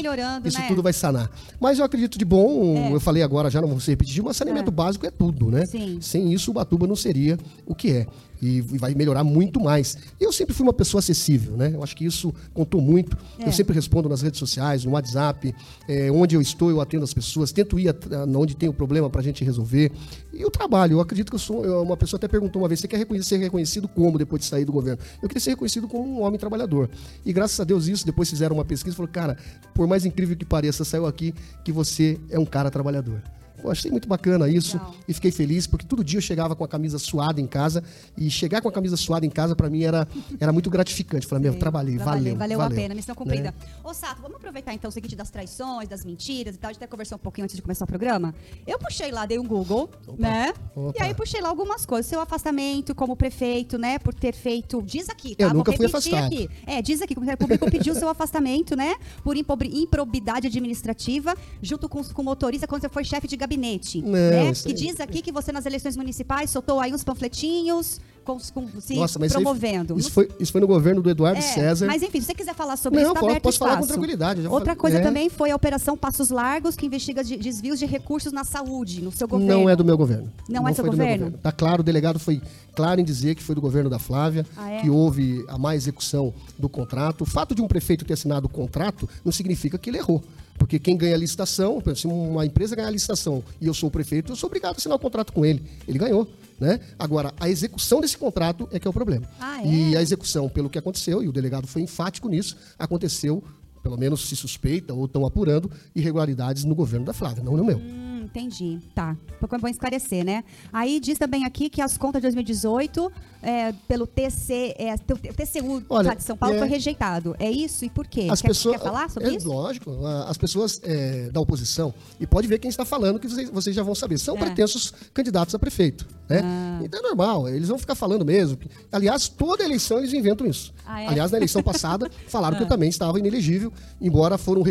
[0.43, 0.67] isso né?
[0.67, 1.31] tudo vai sanar.
[1.57, 2.93] Mas eu acredito de bom, é.
[2.93, 4.73] eu falei agora, já não vou se repetir, mas saneamento é.
[4.73, 5.65] básico é tudo, né?
[5.65, 5.99] Sim.
[6.01, 8.07] Sem isso, o Batuba não seria o que é.
[8.41, 9.97] E, vai melhorar muito mais.
[10.19, 11.71] Eu sempre fui uma pessoa acessível, né?
[11.73, 13.17] Eu acho que isso contou muito.
[13.37, 13.47] É.
[13.47, 15.53] Eu sempre respondo nas redes sociais, no WhatsApp,
[15.87, 19.09] é, onde eu estou, eu atendo as pessoas, tento ir at- onde tem o problema
[19.09, 19.91] para a gente resolver.
[20.33, 21.65] E o trabalho, eu acredito que eu sou.
[21.65, 24.63] eu- uma pessoa até perguntou uma vez: você quer ser reconhecido como depois de sair
[24.65, 25.01] do governo?
[25.21, 26.89] Eu queria ser reconhecido como um homem trabalhador.
[27.25, 29.37] E graças a Deus, isso, depois fizeram uma pesquisa e falou: cara,
[29.73, 31.33] por mais incrível que pareça, saiu aqui
[31.65, 33.21] que você é um cara trabalhador.
[33.63, 34.95] Eu achei muito bacana isso Legal.
[35.07, 37.83] e fiquei feliz porque todo dia eu chegava com a camisa suada em casa
[38.17, 40.07] e chegar com a camisa suada em casa para mim era,
[40.39, 41.27] era muito gratificante.
[41.27, 42.35] Falei, meu, trabalhei, valeu.
[42.35, 43.17] valeu, a pena, missão né?
[43.17, 43.55] cumprida.
[43.83, 46.69] Ô, Sato, vamos aproveitar então o seguinte das traições, das mentiras e tal.
[46.69, 48.33] A gente até conversou um pouquinho antes de começar o programa.
[48.65, 50.53] Eu puxei lá, dei um Google, né?
[50.75, 50.97] Opa.
[50.99, 52.05] E aí puxei lá algumas coisas.
[52.05, 53.99] Seu afastamento como prefeito, né?
[53.99, 54.81] Por ter feito.
[54.81, 55.43] Diz aqui, tá?
[55.43, 56.25] Eu Vou nunca fui afastado.
[56.25, 56.49] Aqui.
[56.65, 58.95] É, diz aqui, o Ministério Público pediu seu afastamento, né?
[59.23, 63.48] Por improbidade administrativa, junto com, com o motorista quando você foi chefe de gabinete.
[63.57, 64.53] Não, né?
[64.53, 68.95] Que diz aqui que você nas eleições municipais soltou aí uns panfletinhos com, com, se
[68.95, 69.97] Nossa, mas isso promovendo.
[69.97, 71.87] Isso foi, isso foi no governo do Eduardo É, César.
[71.87, 73.75] Mas enfim, se você quiser falar sobre Não, isso, tá posso- aberto posso falar com
[73.79, 73.93] espaço.
[73.93, 75.01] tranquilidade, Outra falei- coisa é.
[75.01, 79.11] também foi a Operação Passos Largos, que investiga de- desvios de recursos na saúde, no
[79.11, 79.51] seu governo.
[79.53, 80.31] Não é do meu governo.
[80.47, 81.37] Não é seu foi do meu governo?
[81.41, 82.39] Tá claro, o delegado foi
[82.75, 84.81] claro em dizer que foi do governo da Flávia, Ah, é?
[84.81, 87.21] que houve a má execução do contrato.
[87.21, 90.23] O fato de um prefeito ter assinado o contrato não significa que ele errou.
[90.59, 93.91] Porque quem ganha a licitação, se uma empresa ganhar a licitação e eu sou o
[93.91, 95.63] prefeito, eu sou obrigado a assinar o contrato com ele.
[95.87, 96.27] Ele ganhou.
[96.59, 96.81] Né?
[96.99, 99.25] Agora, a execução desse contrato é que é o problema.
[99.39, 99.67] Ah, é?
[99.67, 103.41] E a execução, pelo que aconteceu, e o delegado foi enfático nisso, aconteceu,
[103.81, 107.77] pelo menos se suspeita ou estão apurando, irregularidades no governo da Flávia, não no meu.
[107.77, 108.79] Hum, entendi.
[108.93, 109.15] Tá.
[109.39, 110.43] Porque é bom esclarecer, né?
[110.71, 113.11] Aí diz também aqui que as contas de 2018,
[113.41, 117.35] é, pelo TC, é, o TCU Olha, lá de São Paulo, é- foi rejeitado.
[117.39, 117.85] É isso?
[117.85, 118.27] E por quê?
[118.29, 119.47] As quer, pessoas, quer falar sobre é, isso?
[119.47, 120.05] Lógico.
[120.27, 123.83] As pessoas é, da oposição, e pode ver quem está falando, que vocês, vocês já
[123.83, 124.39] vão saber, são É.
[124.39, 126.07] pretensos candidatos a prefeito.
[126.27, 126.41] Né?
[126.43, 126.79] Ah.
[126.83, 128.57] Então é normal, eles vão ficar falando mesmo.
[128.91, 130.73] Aliás, toda eleição eles inventam isso.
[130.85, 131.09] Ah?
[131.09, 134.63] Aliás, na eleição passada, falaram que eu também estava inelegível, embora foram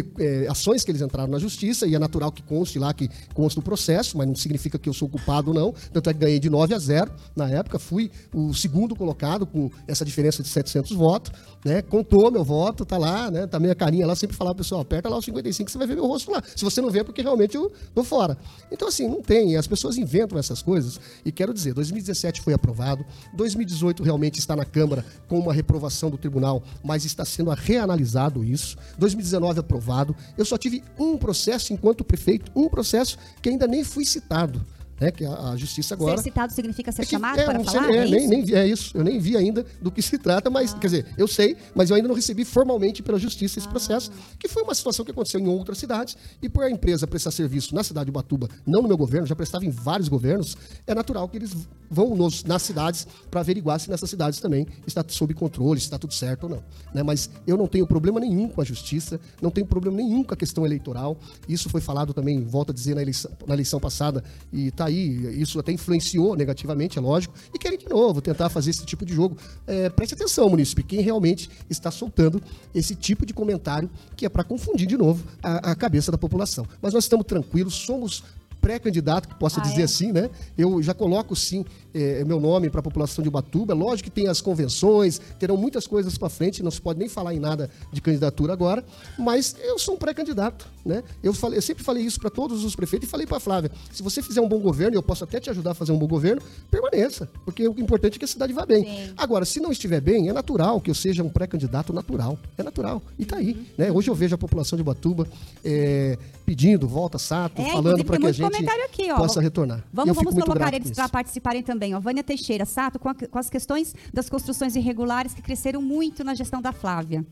[0.49, 3.09] ações que eles entraram na justiça, e é natural que conste lá que
[3.49, 5.73] consta o processo, mas não significa que eu sou culpado, não.
[5.91, 9.71] Tanto é que ganhei de 9 a 0 na época, fui o segundo colocado com
[9.87, 11.33] essa diferença de 700 votos,
[11.65, 11.81] né?
[11.81, 13.47] Contou meu voto, tá lá, né?
[13.47, 15.95] Tá minha carinha lá, sempre falava, pessoal, aperta lá o 55 que você vai ver
[15.95, 16.43] meu rosto lá.
[16.55, 18.37] Se você não vê, é porque realmente eu tô fora.
[18.71, 23.03] Então, assim, não tem, as pessoas inventam essas coisas, e quero dizer, 2017 foi aprovado,
[23.33, 28.77] 2018 realmente está na Câmara com uma reprovação do tribunal, mas está sendo reanalisado isso,
[28.99, 33.17] 2019 aprovado, eu só tive um processo enquanto prefeito, um processo
[33.49, 34.65] que ainda nem fui citado,
[35.01, 35.11] né?
[35.11, 36.17] Que a, a justiça agora...
[36.19, 37.93] Ser citado significa ser É que- chamado é, para não sei, falar?
[37.95, 38.29] é, é nem, isso?
[38.29, 38.97] nem é isso.
[38.97, 40.79] Eu nem vi ainda do que se trata, mas, Ah.
[40.79, 44.49] quer dizer, eu sei, mas eu ainda não recebi formalmente pela justiça esse processo, que
[44.49, 47.83] foi uma situação que aconteceu em outras cidades, e por a empresa prestar serviço na
[47.85, 50.57] cidade de Ubatuba, não no meu governo, já prestava em vários governos,
[50.87, 51.55] é natural que eles
[51.91, 55.99] vão nos- nas cidades para averiguar se nessas cidades também está sob controle, se está
[55.99, 56.63] tudo certo ou não.
[56.95, 57.03] Né?
[57.03, 60.37] Mas eu não tenho problema nenhum com a justiça, não tenho problema nenhum com a
[60.37, 61.17] questão eleitoral.
[61.49, 65.59] Isso foi falado também, volto a dizer, na eleição, na eleição passada, e tá isso
[65.59, 69.37] até influenciou negativamente, é lógico, e querem de novo tentar fazer esse tipo de jogo.
[69.67, 72.43] É, preste atenção, munícipe, quem realmente está soltando
[72.75, 76.67] esse tipo de comentário que é para confundir de novo a, a cabeça da população.
[76.81, 78.23] Mas nós estamos tranquilos, somos
[78.61, 79.85] pré-candidato, que possa Ah, dizer é?
[79.85, 80.29] assim, né?
[80.57, 83.73] Eu já coloco sim eh, meu nome para a população de Ubatuba.
[83.75, 87.35] Lógico que tem as convenções, terão muitas coisas para frente, não se pode nem falar
[87.35, 88.85] em nada de candidatura agora,
[89.19, 91.03] mas eu sou um pré-candidato, né?
[91.23, 93.71] Eu, falei, eu sempre falei isso para todos os prefeitos e falei para a Flávia:
[93.91, 95.99] se você fizer um bom governo, e eu posso até te ajudar a fazer um
[95.99, 98.85] bom governo, permaneça, porque o importante é que a cidade vá bem.
[98.85, 99.13] Sim.
[99.17, 102.39] Agora, se não estiver bem, é natural que eu seja um pré-candidato natural.
[102.57, 103.03] É natural.
[103.19, 103.67] E tá aí.
[103.77, 103.91] Né?
[103.91, 105.27] Hoje eu vejo a população de Ubatuba
[105.65, 109.17] eh, pedindo volta Sato, É, falando para que a gente comentário aqui, ó.
[109.17, 109.85] possa retornar.
[109.93, 111.95] Vamos, vamos colocar eles para participarem também.
[111.95, 112.01] Ó.
[112.01, 116.35] Vânia Teixeira, Sato, com, a- com as questões das construções irregulares que cresceram muito na
[116.35, 117.25] gestão da Flávia.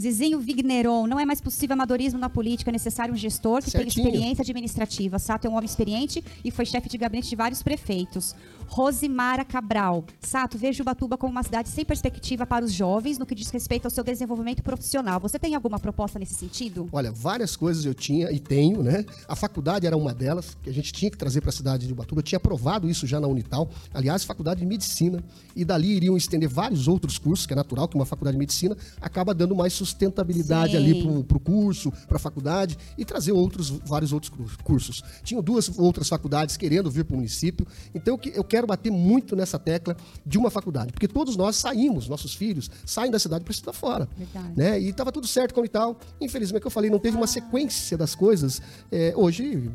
[0.00, 3.86] Zizinho Vigneron, não é mais possível amadorismo na política, é necessário um gestor que tenha
[3.86, 5.18] experiência administrativa.
[5.18, 8.34] Sato é um homem experiente e foi chefe de gabinete de vários prefeitos.
[8.66, 13.34] Rosimara Cabral, Sato, vejo Ubatuba como uma cidade sem perspectiva para os jovens no que
[13.34, 15.20] diz respeito ao seu desenvolvimento profissional.
[15.20, 16.88] Você tem alguma proposta nesse sentido?
[16.90, 19.04] Olha, várias coisas eu tinha e tenho, né?
[19.28, 21.92] A faculdade era uma delas, que a gente tinha que trazer para a cidade de
[21.92, 22.20] Ubatuba.
[22.20, 23.68] Eu tinha aprovado isso já na Unital.
[23.92, 25.22] Aliás, faculdade de medicina.
[25.54, 28.76] E dali iriam estender vários outros cursos, que é natural que uma faculdade de medicina
[29.00, 30.78] acaba dando mais sustentabilidade Sim.
[30.78, 35.02] ali para o curso, para a faculdade, e trazer outros, vários outros cur- cursos.
[35.22, 37.66] Tinham duas outras faculdades querendo vir para o município.
[37.94, 41.56] Então, eu que- eu quero bater muito nessa tecla de uma faculdade, porque todos nós
[41.56, 44.08] saímos, nossos filhos saem da cidade para estudar fora.
[44.16, 44.52] Verdade.
[44.56, 44.80] Né?
[44.80, 45.98] E estava tudo certo como e tal.
[46.20, 48.60] Infelizmente, que eu falei, não teve uma sequência das coisas.
[48.90, 49.70] É, hoje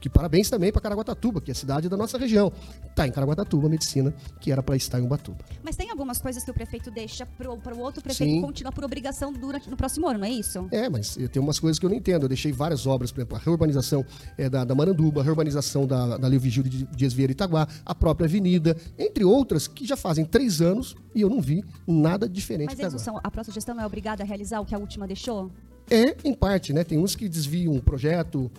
[0.00, 2.52] que parabéns também para Caraguatatuba, que é a cidade da nossa região.
[2.88, 5.44] Está em Caraguatatuba a medicina, que era para estar em Ubatuba.
[5.62, 8.40] Mas tem algumas coisas que o prefeito deixa para o outro prefeito Sim.
[8.40, 10.66] continuar por obrigação durante no próximo ano, não é isso?
[10.70, 12.24] É, mas tenho umas coisas que eu não entendo.
[12.24, 14.04] Eu deixei várias obras, por exemplo, a reurbanização
[14.36, 17.66] é, da, da Maranduba, a reurbanização da, da Leo Vigílio de Dias Vieira e Itaguá,
[17.84, 22.28] a própria avenida, entre outras, que já fazem três anos e eu não vi nada
[22.28, 24.78] diferente Mas eles são, a próxima gestão não é obrigada a realizar o que a
[24.78, 25.50] última deixou?
[25.90, 26.84] É, em parte, né?
[26.84, 28.50] Tem uns que desviam o projeto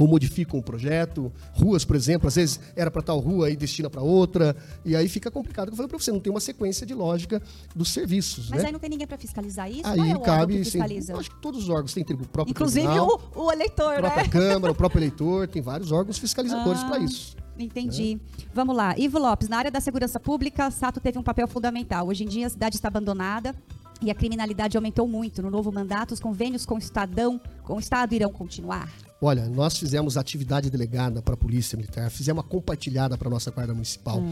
[0.00, 1.30] ou modificam o projeto.
[1.52, 4.56] Ruas, por exemplo, às vezes era para tal rua e destina para outra.
[4.82, 5.68] E aí fica complicado.
[5.68, 7.42] Eu falei para você, não tem uma sequência de lógica
[7.76, 8.68] dos serviços, Mas né?
[8.68, 9.86] aí não tem ninguém para fiscalizar isso?
[9.86, 11.12] Aí é cabe, que sim, fiscaliza?
[11.12, 14.00] eu acho que todos os órgãos têm o próprio Inclusive tribunal, o, o eleitor, a
[14.00, 14.28] própria né?
[14.30, 16.86] Câmara, o próprio eleitor, tem vários órgãos fiscalizadores Ah.
[16.88, 17.36] para isso.
[17.58, 18.18] Entendi.
[18.54, 18.98] Vamos lá.
[18.98, 22.08] Ivo Lopes, na área da segurança pública, Sato teve um papel fundamental.
[22.08, 23.54] Hoje em dia a cidade está abandonada
[24.00, 25.42] e a criminalidade aumentou muito.
[25.42, 28.88] No novo mandato, os convênios com o Estadão, com o Estado irão continuar.
[29.20, 33.50] Olha, nós fizemos atividade delegada para a Polícia Militar, fizemos uma compartilhada para a nossa
[33.50, 34.22] Guarda Municipal,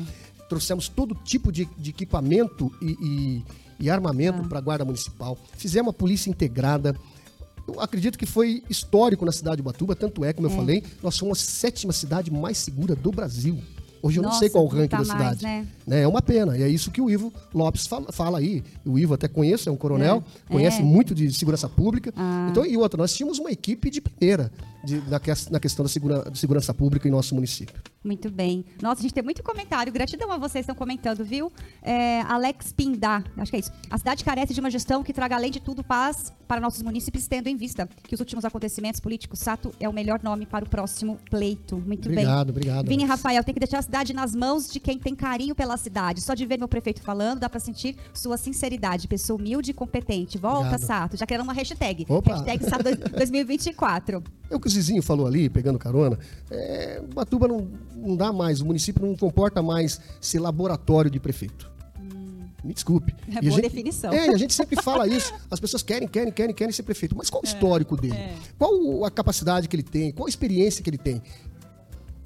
[0.49, 3.45] trouxemos todo tipo de, de equipamento e, e-
[3.81, 6.97] e armamento para a Guarda Municipal, fizemos a Polícia Integrada.
[7.67, 11.15] Eu acredito que foi histórico na cidade de Ubatuba, tanto é, como eu falei, nós
[11.17, 13.59] somos a sétima cidade mais segura do Brasil.
[14.01, 15.43] Hoje eu não Nossa, sei qual o não ranking tá da mais, cidade.
[15.43, 15.67] né?
[15.85, 16.03] né?
[16.03, 16.57] É uma pena.
[16.57, 18.63] E é isso que o Ivo Lopes fala, fala aí.
[18.87, 20.85] O Ivo até conheço, é um coronel, É, conhece é.
[20.85, 22.13] muito de segurança pública.
[22.17, 22.47] Ah.
[22.49, 24.53] Então, e outra, nós tínhamos uma equipe de primeira
[24.85, 27.81] de- ques- na questão da segura- de segurança pública em nosso município.
[28.03, 28.65] Muito bem.
[28.81, 29.93] Nossa, a gente tem muito comentário.
[29.93, 31.53] Gratidão a vocês que estão comentando, viu?
[31.83, 33.73] É, Alex Pindá, acho que é isso.
[33.91, 37.27] A cidade carece de uma gestão que traga, além de tudo, paz para nossos munícipes,
[37.29, 40.69] tendo em vista que os últimos acontecimentos políticos, Sato é o melhor nome para o
[40.69, 41.77] próximo pleito.
[41.77, 42.19] Muito bem.
[42.19, 42.89] Obrigado, obrigado.
[42.89, 43.21] Vini Alex.
[43.21, 46.21] Rafael, tem que deixar a cidade nas mãos de quem tem carinho pela cidade.
[46.21, 49.07] Só de ver meu prefeito falando, dá pra sentir sua sinceridade.
[49.09, 50.39] Pessoa humilde e competente.
[50.39, 50.87] Volta, Obrigado.
[50.87, 51.17] Sato.
[51.17, 52.07] Já criaram uma hashtag.
[52.09, 52.37] Opa.
[52.37, 52.85] Hashtag Sato
[53.17, 54.23] 2024.
[54.51, 56.19] É o que o Zizinho falou ali, pegando carona.
[56.51, 61.71] É, Batuba não, não dá mais, o município não comporta mais ser laboratório de prefeito.
[62.65, 63.15] Me desculpe.
[63.29, 64.13] É a boa gente- definição.
[64.13, 65.33] É, a gente sempre fala isso.
[65.51, 67.17] As pessoas querem, querem, querem, querem ser prefeito.
[67.17, 68.15] Mas qual o histórico dele?
[68.17, 68.35] é.
[68.59, 70.11] Qual a capacidade que ele tem?
[70.11, 71.23] Qual a experiência que ele tem?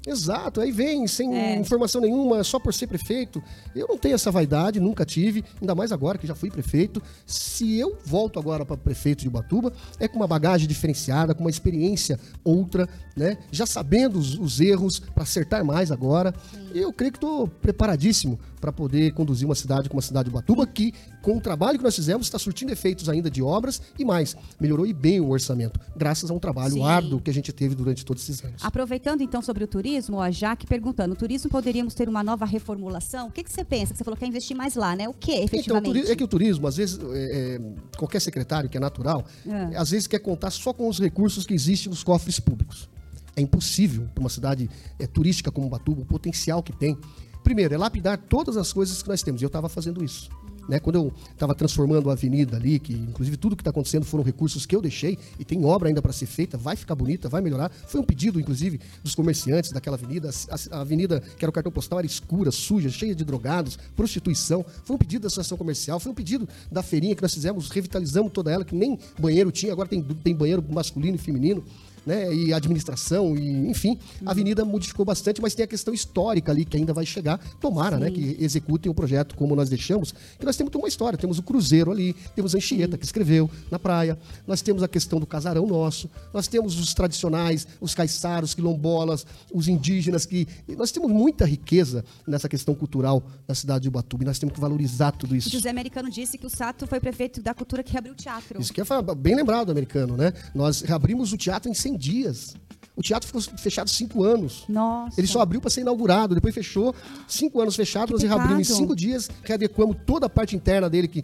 [0.05, 1.55] Exato, aí vem sem É.
[1.57, 3.41] informação nenhuma, só por ser prefeito.
[3.73, 7.01] Eu não tenho essa vaidade, nunca tive, ainda mais agora que já fui prefeito.
[7.25, 11.49] Se eu volto agora para prefeito de Ubatuba, é com uma bagagem diferenciada, com uma
[11.49, 13.37] experiência outra, né?
[13.51, 16.33] Já sabendo os, os erros para acertar mais agora.
[16.73, 20.29] E eu creio que estou preparadíssimo para poder conduzir uma cidade como a cidade de
[20.29, 24.05] Ubatuba, que com o trabalho que nós fizemos está surtindo efeitos ainda de obras e
[24.05, 26.83] mais, melhorou e bem o orçamento, graças a um trabalho Sim.
[26.83, 28.63] árduo que a gente teve durante todos esses anos.
[28.63, 33.27] Aproveitando então sobre o turismo, a Jaque perguntando: o turismo poderíamos ter uma nova reformulação?
[33.27, 33.93] O que, que você pensa?
[33.93, 35.07] Você falou que quer investir mais lá, né?
[35.09, 35.93] O que, Então, efetivamente?
[36.01, 37.61] turi- é que o turismo, às vezes, é, é,
[37.97, 39.75] qualquer secretário que é natural, É.
[39.77, 42.89] às vezes quer contar só com os recursos que existem nos cofres públicos.
[43.35, 44.69] É impossível para uma cidade
[44.99, 46.97] é, turística como Batuba, o potencial que tem.
[47.43, 49.41] Primeiro, é lapidar todas as coisas que nós temos.
[49.41, 50.29] E eu estava fazendo isso.
[50.67, 50.79] Né?
[50.79, 54.65] Quando eu estava transformando a avenida ali, que inclusive tudo que está acontecendo foram recursos
[54.65, 57.69] que eu deixei, e tem obra ainda para ser feita, vai ficar bonita, vai melhorar.
[57.87, 60.29] Foi um pedido, inclusive, dos comerciantes daquela avenida.
[60.49, 64.65] A, a avenida, que era o cartão postal, era escura, suja, cheia de drogados, prostituição.
[64.83, 68.31] Foi um pedido da associação comercial, foi um pedido da feirinha que nós fizemos, revitalizamos
[68.31, 71.63] toda ela, que nem banheiro tinha, agora tem, tem banheiro masculino e feminino
[72.05, 76.65] né, e administração, e, enfim, a avenida modificou bastante, mas tem a questão histórica ali
[76.65, 77.37] que ainda vai chegar.
[77.59, 81.39] Tomara, né, que executem o projeto como nós deixamos, que nós temos uma história, temos
[81.39, 85.25] o Cruzeiro ali, temos a Anchieta que escreveu na praia, nós temos a questão do
[85.25, 91.45] casarão nosso, nós temos os tradicionais, os caiçaros, quilombolas, os indígenas, que nós temos muita
[91.45, 95.35] riqueza nessa questão cultural na cidade de Ubatuba, e nós temos que valorizar tudo O
[95.35, 95.49] isso.
[95.49, 98.59] José Americano disse que o Sato foi prefeito da cultura que reabriu o teatro.
[98.59, 98.85] Isso que é
[99.17, 100.33] bem lembrado, americano, né?
[100.53, 102.55] Nós reabrimos o teatro em 100 dias.
[102.95, 104.65] O teatro ficou fechado cinco anos.
[104.69, 105.19] Nossa.
[105.19, 106.93] Ele só abriu para ser inaugurado, depois fechou.
[107.27, 108.77] Cinco anos fechado, Que nós reabrimos em pecado.
[108.77, 111.23] cinco dias, readequamos toda a parte interna dele, que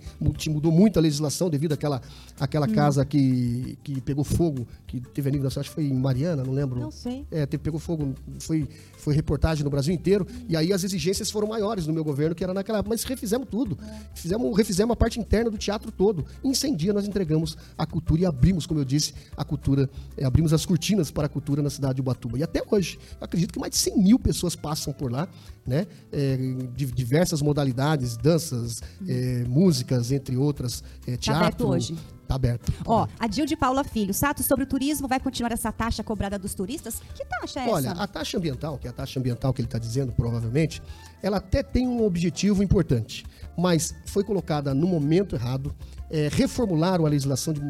[0.49, 2.01] mudou muito a legislação devido àquela,
[2.39, 2.73] àquela Hum.
[2.73, 6.43] casa que, que pegou fogo, que teve a nível nacional, acho que foi em Mariana,
[6.43, 6.79] não lembro.
[6.79, 7.25] Não sei.
[7.29, 11.47] É, teve, pegou fogo, foi, foi reportagem no Brasil inteiro, e aí as exigências foram
[11.47, 13.77] maiores no meu governo, que era naquela época, mas refizemos tudo.
[14.15, 16.25] Fizemos, refizemos a parte interna do teatro todo.
[16.43, 20.25] Em 100 dias nós entregamos a cultura e abrimos, como eu disse, a cultura, é,
[20.25, 22.37] abrimos as cortinas para a cultura na cidade de Ubatuba.
[22.37, 25.27] E até hoje, eu acredito que mais de 100 mil pessoas passam por lá,
[25.65, 25.87] né?
[26.11, 26.37] É,
[26.75, 31.25] de diversas modalidades, danças, é, músicas, entre outras, é, teatro.
[31.33, 31.95] Tá aberto hoje?
[32.27, 32.71] Tá aberto.
[32.85, 34.13] Ó, a Dil de Paula Filho.
[34.13, 37.01] Sato, sobre o turismo, vai continuar essa taxa cobrada dos turistas?
[37.15, 38.03] Que taxa é Olha, essa?
[38.03, 40.79] a taxa ambiental, que é a taxa ambiental que ele está dizendo, provavelmente,
[41.23, 43.25] ela até tem um objetivo importante,
[43.57, 45.73] mas foi colocada no momento errado,
[46.11, 47.61] é, reformularam a legislação de-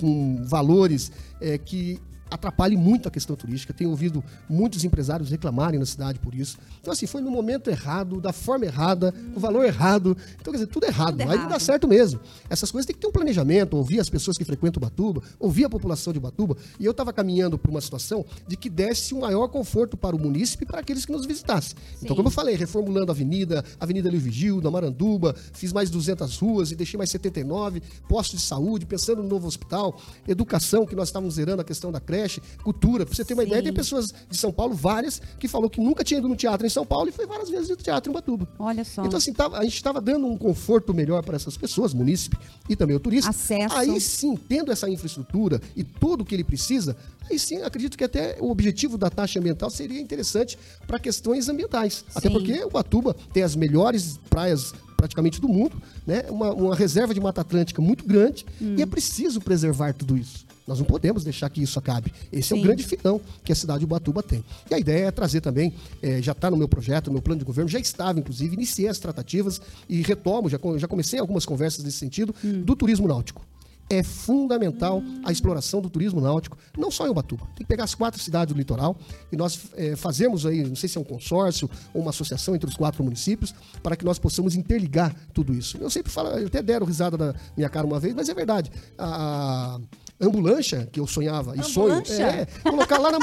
[0.00, 2.00] com valores é, que
[2.30, 3.72] atrapalhe muito a questão turística.
[3.72, 6.58] Tenho ouvido muitos empresários reclamarem na cidade por isso.
[6.80, 10.16] Então, assim, foi no momento errado, da forma errada, com o valor errado.
[10.40, 11.18] Então, quer dizer, tudo errado.
[11.18, 11.50] Tudo Aí não errado.
[11.50, 12.20] dá certo mesmo.
[12.48, 15.70] Essas coisas tem que ter um planejamento, ouvir as pessoas que frequentam Ubatuba, ouvir a
[15.70, 16.56] população de Ubatuba.
[16.78, 20.18] E eu estava caminhando para uma situação de que desse um maior conforto para o
[20.18, 21.76] munícipe e para aqueles que nos visitassem.
[21.96, 22.14] Então, Sim.
[22.14, 26.70] como eu falei, reformulando a avenida, Avenida Livre Gil, da Maranduba, fiz mais 200 ruas
[26.70, 31.34] e deixei mais 79, postos de saúde, pensando no novo hospital, educação, que nós estávamos
[31.34, 32.17] zerando a questão da creche,
[32.62, 33.04] cultura.
[33.06, 33.48] Para você ter uma Sim.
[33.48, 36.66] ideia, tem pessoas de São Paulo, várias, que falou que nunca tinha ido no teatro
[36.66, 38.48] em São Paulo e foi várias vezes no teatro em Ubatuba.
[38.58, 39.04] Olha só.
[39.04, 42.36] Então, assim, tava- a gente estava dando um conforto melhor para essas pessoas, munícipe
[42.68, 43.30] e também o turista.
[43.30, 43.74] Acesso.
[43.76, 46.96] Aí sim, tendo essa infraestrutura e tudo o que ele precisa,
[47.30, 52.04] aí sim, acredito que até o objetivo da taxa ambiental seria interessante para questões ambientais.
[52.14, 52.34] Até Sim.
[52.34, 56.24] porque o Ubatuba tem as melhores praias praticamente do mundo, né?
[56.28, 58.74] uma, uma reserva de Mata Atlântica muito grande Hum.
[58.76, 60.44] e é preciso preservar tudo isso.
[60.68, 62.12] Nós não podemos deixar que isso acabe.
[62.30, 62.60] Esse é Sim.
[62.62, 64.44] o grande filão que a cidade de Ubatuba tem.
[64.70, 67.38] E a ideia é trazer também, eh, já está no meu projeto, no meu plano
[67.38, 71.82] de governo, já estava, inclusive, iniciei as tratativas e retomo, já, já comecei algumas conversas
[71.82, 72.62] nesse sentido, Hum.
[72.62, 73.42] do turismo náutico.
[73.90, 77.46] É fundamental a exploração do turismo náutico, não só em Ubatuba.
[77.56, 78.94] Tem que pegar as quatro cidades do litoral
[79.32, 82.68] e nós eh, fazemos aí, não sei se é um consórcio ou uma associação entre
[82.68, 85.78] os quatro municípios, para que nós possamos interligar tudo isso.
[85.78, 88.70] Eu sempre falo, eu até deram risada da minha cara uma vez, mas é verdade.
[88.98, 89.80] A
[90.20, 93.18] ambulância que eu sonhava e sonho é colocar lá na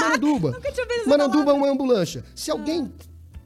[1.06, 2.24] essa Manduba é uma ambulância.
[2.34, 2.90] Se alguém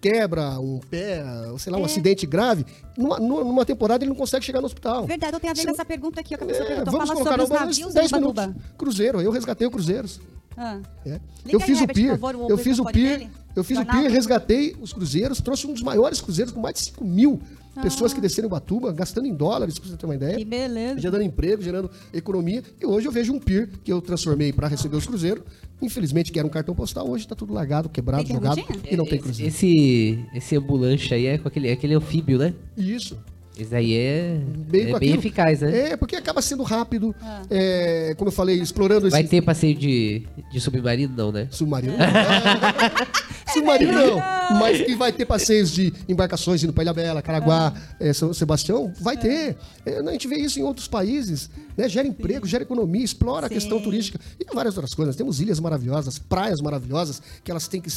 [0.01, 1.23] quebra um pé,
[1.59, 1.83] sei lá, É.
[1.83, 2.65] um acidente grave,
[2.97, 5.05] numa, numa temporada ele não consegue chegar no hospital.
[5.07, 6.37] Verdade, eu tenho a ver Se- com essa pergunta aqui.
[6.37, 6.93] que a pessoa É, perguntou.
[6.93, 8.47] vamos Fala colocar sobre os navios 10 em Ubatuba.
[8.47, 8.71] minutos.
[8.79, 10.21] Cruzeiro, eu resgatei o Cruzeiros.
[10.57, 10.79] Ah.
[11.07, 11.21] É.
[11.49, 13.31] Eu fiz o Herbert, favor, o eu fiz o dele.
[13.57, 16.81] eu fiz o pier, resgatei os cruzeiros, trouxe um dos maiores cruzeiros com mais de
[16.81, 17.41] 5 mil
[17.75, 20.35] pessoas que desceram Batuba, gastando em dólares, pra você ter uma ideia.
[20.35, 20.39] Ah.
[20.39, 21.01] Que beleza.
[21.01, 22.63] Gerando emprego, gerando economia.
[22.81, 25.43] E hoje eu vejo um pier que eu transformei para receber os cruzeiros.
[25.83, 29.19] Infelizmente, que era um cartão postal, hoje está tudo largado, quebrado, jogado e não tem
[29.19, 29.49] cruzeiro.
[29.49, 32.55] Esse, esse ambulante aí é com aquele, aquele anfíbio, né?
[32.77, 33.19] Isso.
[33.63, 35.15] Esse aí é, Bem é bem aquilo.
[35.19, 35.91] eficaz, né?
[35.93, 37.15] É, porque acaba sendo rápido.
[37.23, 37.43] Ah.
[37.51, 41.49] é, como eu falei, explorando esse Vai ter passeio de, de submarino, não, né?
[41.51, 41.95] submarino.
[43.53, 44.17] submarino não.
[44.59, 48.93] Mas que vai ter passeios de embarcações indo para Ilha Bela, Caraguá, eh, São Sebastião,
[49.01, 49.57] vai ter.
[49.87, 51.49] Eh, a gente vê isso em outros países.
[51.77, 51.89] Né?
[51.89, 53.55] Gera emprego, gera economia, explora a Sim.
[53.55, 55.15] questão turística e várias outras coisas.
[55.17, 57.91] Temos ilhas maravilhosas, praias maravilhosas, que elas têm que,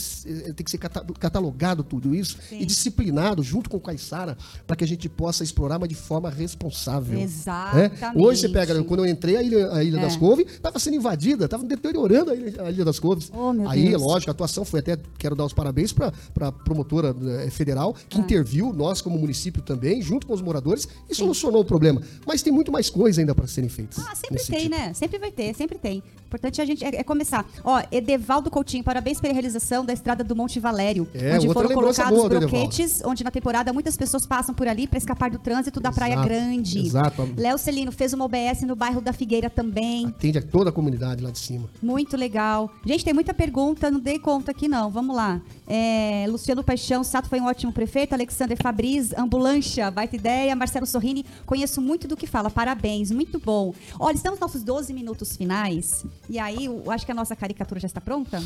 [0.54, 2.60] tem que ser cata- catalogado tudo isso Sim.
[2.62, 4.38] e disciplinado junto com o Caiçara
[4.68, 7.18] para que a gente possa explorar, mas de forma responsável.
[7.18, 7.24] né?
[7.24, 8.18] Exatamente.
[8.18, 10.02] Hoje você pega, quando eu entrei, a Ilha, a ilha É.
[10.02, 13.32] das Couves estava sendo invadida, estava deteriorando a Ilha, a ilha das Couves.
[13.34, 14.02] Oh, Aí, Deus.
[14.02, 18.02] lógico, a atuação foi até, quero dar os parabéns para a promotora eh, federal, Ah.
[18.10, 22.02] que interviu, nós como município também, junto com os moradores, e solucionou o problema.
[22.26, 24.00] Mas tem muito mais coisa ainda para serem feitas.
[24.00, 24.72] Ah, sempre tem, sentido.
[24.72, 24.94] né?
[24.94, 26.00] Sempre vai ter, sempre tem.
[26.00, 27.46] O importante é a gente é, é começar.
[27.64, 31.08] Ó, Edevaldo Coutinho, parabéns pela realização da estrada do Monte Valério.
[31.14, 34.98] É, onde foram colocados boa broquetes, onde na temporada muitas pessoas passam por ali para
[34.98, 36.80] escapar do trânsito da Praia Exato, Grande.
[36.80, 37.34] exato.
[37.36, 40.06] Léo Celino fez uma OBS no bairro da Figueira também.
[40.08, 41.70] Atende a toda a comunidade lá de cima.
[41.82, 42.72] Muito legal.
[42.86, 44.90] Gente, tem muita pergunta, não dei conta aqui não.
[44.90, 45.42] Vamos lá.
[45.68, 48.14] É, Luciano Paixão, Sato foi um ótimo prefeito.
[48.14, 50.56] Alexander Fabriz, Ambulância, baita ideia.
[50.56, 52.50] Marcelo Sorrini, conheço muito do que fala.
[52.50, 53.74] Parabéns, muito bom.
[54.00, 56.06] Olha, estamos nos nossos 12 minutos finais.
[56.30, 58.42] E aí, eu acho que a nossa caricatura já está pronta?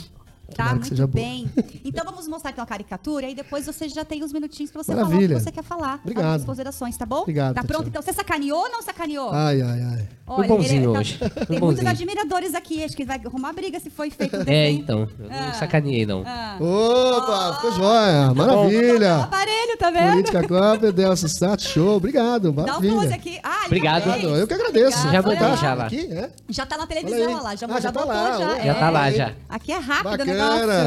[0.55, 1.07] Tá, muito boa.
[1.07, 1.49] bem.
[1.83, 4.91] Então vamos mostrar então a caricatura e depois você já tem os minutinhos para você
[4.93, 5.35] falar o Maravilha.
[5.35, 5.99] que você quer falar.
[6.03, 6.35] Obrigado.
[6.39, 7.21] As considerações, tá bom?
[7.21, 7.71] Obrigado, Tá pronto?
[7.85, 7.89] Tatiana.
[7.89, 9.29] Então, você sacaneou ou não sacaneou?
[9.31, 10.07] Ai, ai, ai.
[10.25, 11.17] Foi bonzinho tá- hoje.
[11.17, 11.89] Foi Tem muitos bonzinho.
[11.89, 15.07] admiradores aqui, acho que vai arrumar briga se foi feito um É, então.
[15.19, 15.53] Eu não Ah.
[15.53, 16.23] sacaneei, não.
[16.25, 16.57] Ah.
[16.59, 18.33] Opa, ficou joia.
[18.33, 19.15] Maravilha.
[19.23, 20.11] Aparelho, tá vendo?
[20.11, 21.95] Política Copa, Delcio Sato, show.
[21.97, 22.93] Obrigado, Dá um maravilha.
[22.93, 23.39] close aqui.
[23.43, 24.09] Ah, ele Obrigado.
[24.09, 24.97] eu que agradeço.
[24.99, 25.23] Obrigado.
[25.23, 25.55] Já Olha lá.
[25.55, 25.85] já lá.
[25.85, 26.29] Aqui, é?
[26.49, 27.55] Já tá na Olha televisão, olha lá.
[27.55, 28.47] Já, Ah, já já tá botou, lá, já.
[28.47, 28.65] ó.
[28.65, 29.31] Já tá lá, já.
[29.49, 30.25] Aqui é rápido o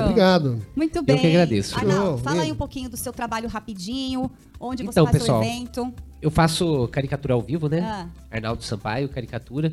[0.04, 0.66] Obrigado.
[0.74, 1.18] Muito bem.
[1.18, 1.76] que agradeço.
[1.76, 4.30] Arnaldo, Show, fala aí um pouquinho do seu trabalho rapidinho.
[4.58, 5.94] Onde você Então, faz pessoal, seu evento.
[6.20, 7.80] Eu faço caricatura ao vivo, né?
[7.82, 8.06] Ah.
[8.30, 9.72] Arnaldo Sampaio, caricatura.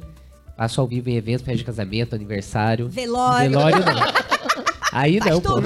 [0.55, 2.89] Faço ao vivo em eventos, festa de casamento, aniversário.
[2.89, 3.49] Velório.
[3.51, 3.93] Velório não.
[4.91, 5.61] Aí não, pô.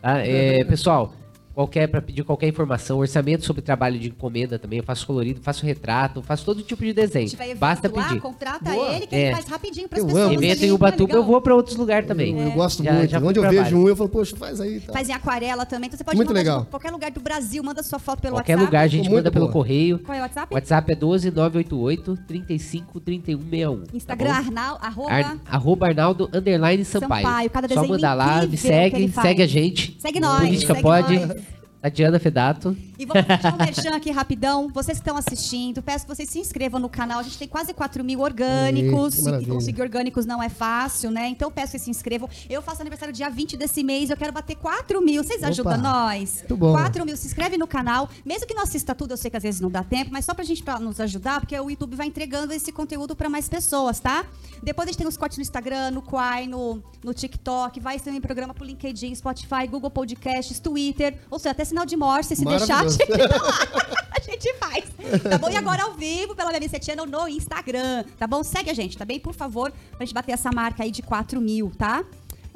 [0.00, 1.12] Tá, é, pessoal,
[1.56, 5.64] qualquer para pedir qualquer informação, orçamento sobre trabalho de encomenda também, eu faço colorido, faço
[5.64, 7.26] retrato, faço todo tipo de desenho.
[7.26, 8.20] Se tiver evento Basta lá, pedir.
[8.20, 8.92] contrata Boa.
[8.94, 9.26] ele que É.
[9.28, 10.24] ele faz rapidinho pras Eu pessoas.
[10.26, 10.34] amo.
[10.34, 12.38] Evento em Ubatuba, eu vou para outros lugares também.
[12.38, 13.10] Eu, eu gosto Já- muito.
[13.10, 14.80] já Onde eu pra vejo um, eu falo, poxa, faz aí.
[14.80, 14.92] Tá.
[14.92, 15.86] Faz em aquarela também.
[15.86, 16.60] Então você pode Muito mandar legal.
[16.60, 17.62] de qualquer lugar do Brasil.
[17.64, 18.66] Manda sua foto pelo Qualquer WhatsApp.
[18.66, 19.52] lugar a gente Muito manda pelo boa.
[19.54, 20.00] Qual correio.
[20.08, 20.46] é o WhatsApp?
[20.52, 23.84] O WhatsApp é 12988 35 3161.
[23.94, 24.36] Instagram, tá?
[24.36, 25.10] Arnal, arroba.
[25.10, 27.24] Ar, arroba Arnaldo underline Sampaio.
[27.26, 29.96] Sampaio, cada Só desenho mandar lá, me segue, segue a gente.
[29.98, 31.45] Segue nós, Política segue pode.
[31.76, 31.82] Nós.
[31.82, 32.76] Tatiana Fedato.
[32.98, 34.68] E vamos deixar um merchan aqui rapidão.
[34.68, 37.20] Vocês que estão assistindo, peço que vocês se inscrevam no canal.
[37.20, 39.26] A gente tem quase 4 mil orgânicos.
[39.26, 41.28] Eita, e conseguir orgânicos não é fácil, né?
[41.28, 42.28] Então peço que se inscrevam.
[42.48, 44.10] Eu faço aniversário dia 20 desse mês.
[44.10, 45.22] Eu quero bater 4 mil.
[45.22, 45.48] Vocês Opa.
[45.48, 46.38] ajudam nós?
[46.38, 46.72] Muito bom.
[46.72, 47.16] 4 mil.
[47.16, 48.08] Se inscreve no canal.
[48.24, 50.32] Mesmo que não assista tudo, eu sei que às vezes não dá tempo, mas só
[50.32, 54.00] pra gente pra nos ajudar, porque o YouTube vai entregando esse conteúdo pra mais pessoas,
[54.00, 54.24] tá?
[54.62, 57.78] Depois a gente tem os cortes no Instagram, no Quai, no, no TikTok.
[57.80, 61.18] Vai ter um programa pro LinkedIn, Spotify, Google Podcasts, Twitter.
[61.30, 62.84] Ou seja, até sinal de morse, se deixar.
[62.84, 62.98] Maravilhoso.
[64.10, 64.84] a gente faz.
[65.22, 65.50] Tá bom?
[65.50, 68.04] E agora ao vivo pela BBC Channel no Instagram.
[68.18, 68.42] Tá bom?
[68.42, 69.20] Segue a gente, tá bem?
[69.20, 72.02] Por favor, pra gente bater essa marca aí de 4 mil, tá?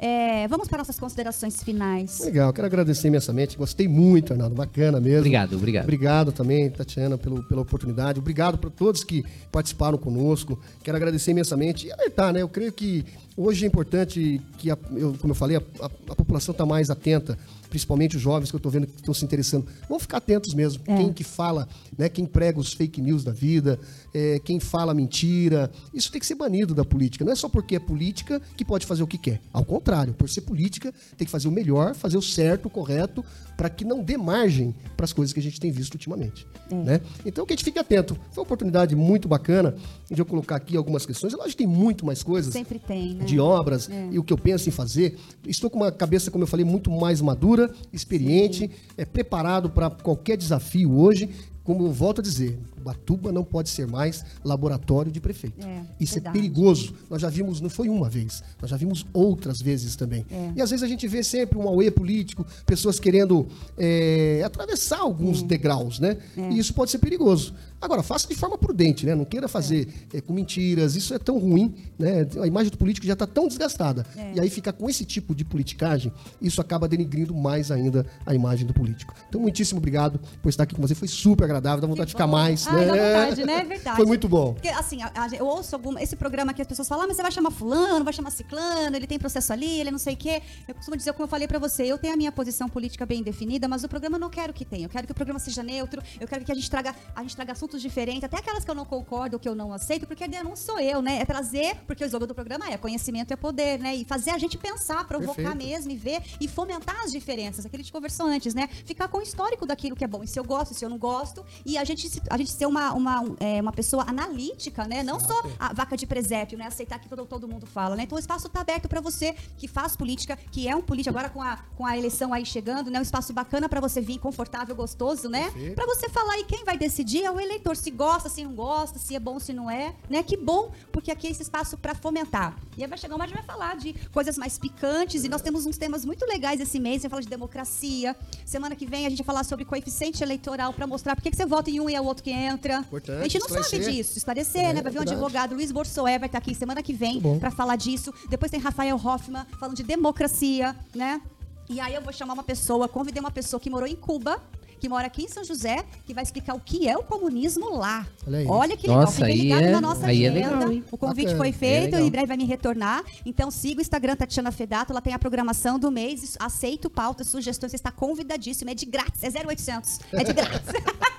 [0.03, 2.21] É, vamos para nossas considerações finais.
[2.21, 3.55] Legal, quero agradecer imensamente.
[3.55, 4.55] Gostei muito, Arnaldo.
[4.55, 5.19] Bacana mesmo.
[5.19, 5.83] Obrigado, obrigado.
[5.83, 8.17] Obrigado também, Tatiana, pelo, pela oportunidade.
[8.17, 10.59] Obrigado para todos que participaram conosco.
[10.83, 12.41] Quero agradecer imensamente e alertar, né?
[12.41, 13.05] Eu creio que
[13.37, 16.89] hoje é importante que, a- eu- como eu falei, a, a- a população está mais
[16.89, 17.37] atenta,
[17.69, 19.65] principalmente os jovens que eu estou vendo que estão se interessando.
[19.87, 20.83] Vamos ficar atentos mesmo.
[20.85, 20.97] É.
[20.97, 21.67] Quem que fala,
[21.97, 22.09] né?
[22.09, 23.79] Quem prega os fake news da vida,
[24.13, 25.71] é, quem fala mentira.
[25.93, 27.23] Isso tem que ser banido da política.
[27.23, 29.41] Não é só porque é política que pode fazer o que quer.
[29.53, 33.23] Ao contrário, por ser política, tem que fazer o melhor, fazer o certo, o correto,
[33.55, 36.45] para que não dê margem para as coisas que a gente tem visto ultimamente.
[36.69, 36.99] Né?
[37.25, 38.15] Então, que a gente fique atento.
[38.31, 39.75] Foi uma oportunidade muito bacana
[40.09, 41.31] de eu colocar aqui algumas questões.
[41.33, 43.17] Lógico que tem muito mais coisas Sempre tem?
[43.25, 45.17] De obras e o que eu penso em fazer.
[45.47, 50.37] Estou com uma cabeça, como eu falei, muito mais madura, experiente, é, preparado para qualquer
[50.37, 51.29] desafio hoje.
[51.63, 55.65] Como eu volto a dizer, Batuba não pode ser mais laboratório de prefeito.
[55.65, 56.37] É, Isso verdade.
[56.37, 56.93] é perigoso.
[57.09, 60.25] Nós já vimos, não foi uma vez, nós já vimos outras vezes também.
[60.29, 60.51] É.
[60.55, 65.41] E às vezes a gente vê sempre um auê político, pessoas querendo é, atravessar alguns
[65.41, 66.17] degraus, né?
[66.35, 67.53] E isso pode ser perigoso.
[67.81, 69.15] Agora, faça de forma prudente, né?
[69.15, 72.27] Não queira fazer é, com mentiras, isso é tão ruim, né?
[72.39, 74.05] A imagem do político já está tão desgastada.
[74.35, 76.11] E aí ficar com esse tipo de politicagem,
[76.41, 79.13] isso acaba denigrindo mais ainda a imagem do político.
[79.27, 80.93] Então, muitíssimo obrigado por estar aqui com você.
[80.93, 82.67] Foi super agradável, dá vontade de ficar mais.
[82.75, 82.85] Né?
[82.85, 83.53] vontade, né?
[83.59, 83.95] É verdade.
[83.97, 84.53] Foi muito bom.
[84.53, 87.15] Porque, assim, a- a- eu ouço algum, esse programa que as pessoas falam, ah, mas
[87.17, 90.17] você vai chamar fulano, vai chamar ciclano, ele tem processo ali, ele não sei o
[90.17, 90.41] quê.
[90.67, 93.21] Eu costumo dizer, como eu falei pra você, eu tenho a minha posição política bem
[93.23, 94.85] definida, mas o programa eu não quero que tenha.
[94.85, 97.35] Eu quero que o programa seja neutro, eu quero que a gente traga, a gente
[97.35, 100.55] traga assuntos diferentes, até aquelas que eu não concordo, que eu não aceito, porque não
[100.55, 101.19] sou eu, né?
[101.21, 103.95] É trazer, porque o slogan do programa é conhecimento é poder, né?
[103.95, 105.57] E fazer a gente pensar, provocar Perfeito.
[105.57, 108.67] mesmo e ver e fomentar as diferenças, aquilo que a gente conversou antes, né?
[108.85, 110.89] Ficar com o histórico daquilo que é bom, e se eu gosto, e se eu
[110.89, 114.05] não gosto, e a gente, se- a gente ser uma, uma, um, é, uma pessoa
[114.07, 115.01] analítica, né?
[115.01, 116.67] Não só a vaca de presépio, né?
[116.67, 118.03] Aceitar que todo, todo mundo fala, né?
[118.03, 121.29] Então o espaço está aberto para você que faz política, que é um político, agora
[121.29, 122.99] com a, com a eleição aí chegando, né?
[122.99, 125.51] Um espaço bacana para você vir, confortável, gostoso, né?
[125.73, 128.99] Para você falar e quem vai decidir é o eleitor, se gosta, se não gosta,
[128.99, 130.21] se é bom, se não é, né?
[130.21, 132.55] Que bom, porque aqui é esse espaço para fomentar.
[132.77, 135.41] E aí vai chegar uma, a gente vai falar de coisas mais picantes e nós
[135.41, 138.15] temos uns temas muito legais esse mês, a gente vai falar de democracia.
[138.45, 141.45] Semana que vem a gente vai falar sobre coeficiente eleitoral para mostrar por que você
[141.45, 142.79] vota em um e é o outro que entra.
[142.79, 143.93] Importante, a gente não sabe esclarecer.
[143.93, 144.81] disso, esclarecer, É, né?
[144.81, 147.39] Vai vir um advogado, Luiz Borsoé vai estar aqui semana que vem bom.
[147.39, 148.13] para falar disso.
[148.29, 151.21] Depois tem Rafael Hoffman falando de democracia, né?
[151.69, 154.41] E aí eu vou chamar uma pessoa, convidei uma pessoa que morou em Cuba,
[154.79, 158.05] que mora aqui em São José, que vai explicar o que é o comunismo lá.
[158.25, 158.47] Olha aí.
[158.47, 160.33] Olha que legal, Nossa, aí ligado é- na nossa é agenda.
[160.33, 160.83] legal, hein?
[160.91, 162.01] o convite Bacana, foi é feito, legal.
[162.07, 163.03] em breve vai me retornar.
[163.23, 167.69] Então siga o Instagram Tatiana Fedato, ela tem a programação do mês, aceito pautas, sugestões,
[167.71, 170.59] você está convidadíssimo, é de grátis, é 0800, é de grátis,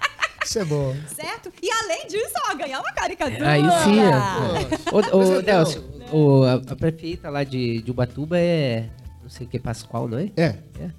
[0.44, 0.94] Isso é bom.
[1.14, 1.52] certo?
[1.62, 3.48] E além disso, ó, ganhar uma caricatura.
[3.48, 4.92] Aí sim, é.
[4.92, 5.80] Ô, ô, é Nelson,
[6.10, 8.88] ô, a, a prefeita lá de, de Ubatuba é.
[9.22, 10.30] Não sei o que, Pascoal, não é?
[10.36, 10.56] É.
[10.80, 10.90] É?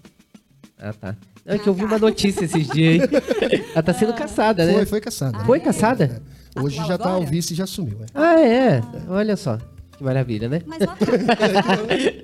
[0.79, 1.15] Ah, tá.
[1.45, 3.09] Não, é que eu vi uma notícia esses dias aí.
[3.73, 4.73] Ela tá sendo caçada, né?
[4.73, 5.39] Foi, foi caçada.
[5.45, 6.21] Foi caçada?
[6.55, 6.59] É.
[6.61, 7.29] Hoje Atual já tá o agora?
[7.29, 7.99] vice e já sumiu.
[8.03, 8.05] é.
[8.13, 8.81] Ah, é.
[9.09, 9.57] Olha só.
[9.97, 10.61] Que maravilha, né?
[10.65, 10.97] Mas lá,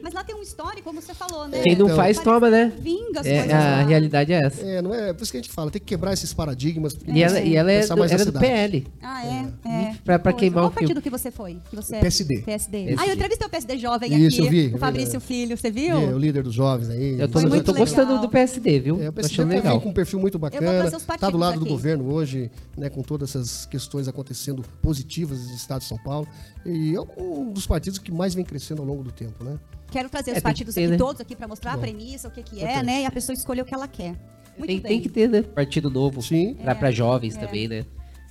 [0.01, 1.61] mas lá tem um histórico, como você falou, né?
[1.61, 1.95] Quem não Então.
[1.97, 2.72] faz, toma, né?
[2.80, 3.84] Vinga as É, coisas a lá.
[3.84, 4.65] realidade é essa.
[4.65, 6.97] É, não é, por isso que a gente fala, tem que quebrar esses paradigmas.
[7.07, 8.39] E ela, e ela é do, era do cidade.
[8.45, 8.88] PL.
[9.01, 9.70] Ah, é?
[9.70, 9.93] é.
[10.03, 11.59] Pra- pra Pois, queimar Qual o partido que você foi?
[11.70, 11.99] Que você é?
[11.99, 12.38] PSD.
[12.39, 12.95] PSD.
[12.97, 14.47] Ah, eu entrevistei o PSD jovem Isso, aqui.
[14.47, 15.20] eu vi, o Fabrício é.
[15.20, 15.97] Filho, você É, viu?
[15.97, 17.20] o líder dos jovens aí.
[17.20, 18.22] Eu tô, eu tô gostando legal.
[18.22, 19.01] do PSD, viu?
[19.01, 19.82] É, o PSD tá legal.
[19.82, 20.86] com um perfil muito bacana.
[20.86, 25.80] Está do lado do governo hoje, né, com todas essas questões acontecendo positivas no estado
[25.82, 26.28] de São Paulo.
[26.66, 29.57] E é um dos partidos que mais vem crescendo ao longo do tempo, né?
[29.91, 30.97] Quero trazer É, os partidos ter, aqui né?
[30.97, 31.82] todos aqui para mostrar a Bom.
[31.82, 33.01] premissa, o que, que é, né?
[33.01, 34.16] E a pessoa escolher o que ela quer.
[34.57, 34.91] Muito Tem, bem.
[34.91, 35.41] tem que ter, né?
[35.41, 36.22] Partido novo.
[36.22, 36.53] Sim.
[36.55, 37.86] Pra, É, pra jovens também, né?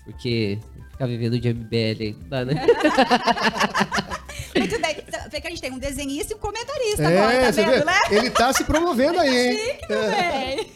[0.05, 0.59] Porque
[0.93, 2.55] ficar vivendo de MBL aí não dá, né?
[4.57, 4.97] Muito bem.
[5.31, 7.99] Vê que a gente tem um desenhista e um comentarista agora, tá É, vendo, né?
[8.11, 9.57] Ele tá se promovendo aí, hein?
[9.59, 10.67] Chique também.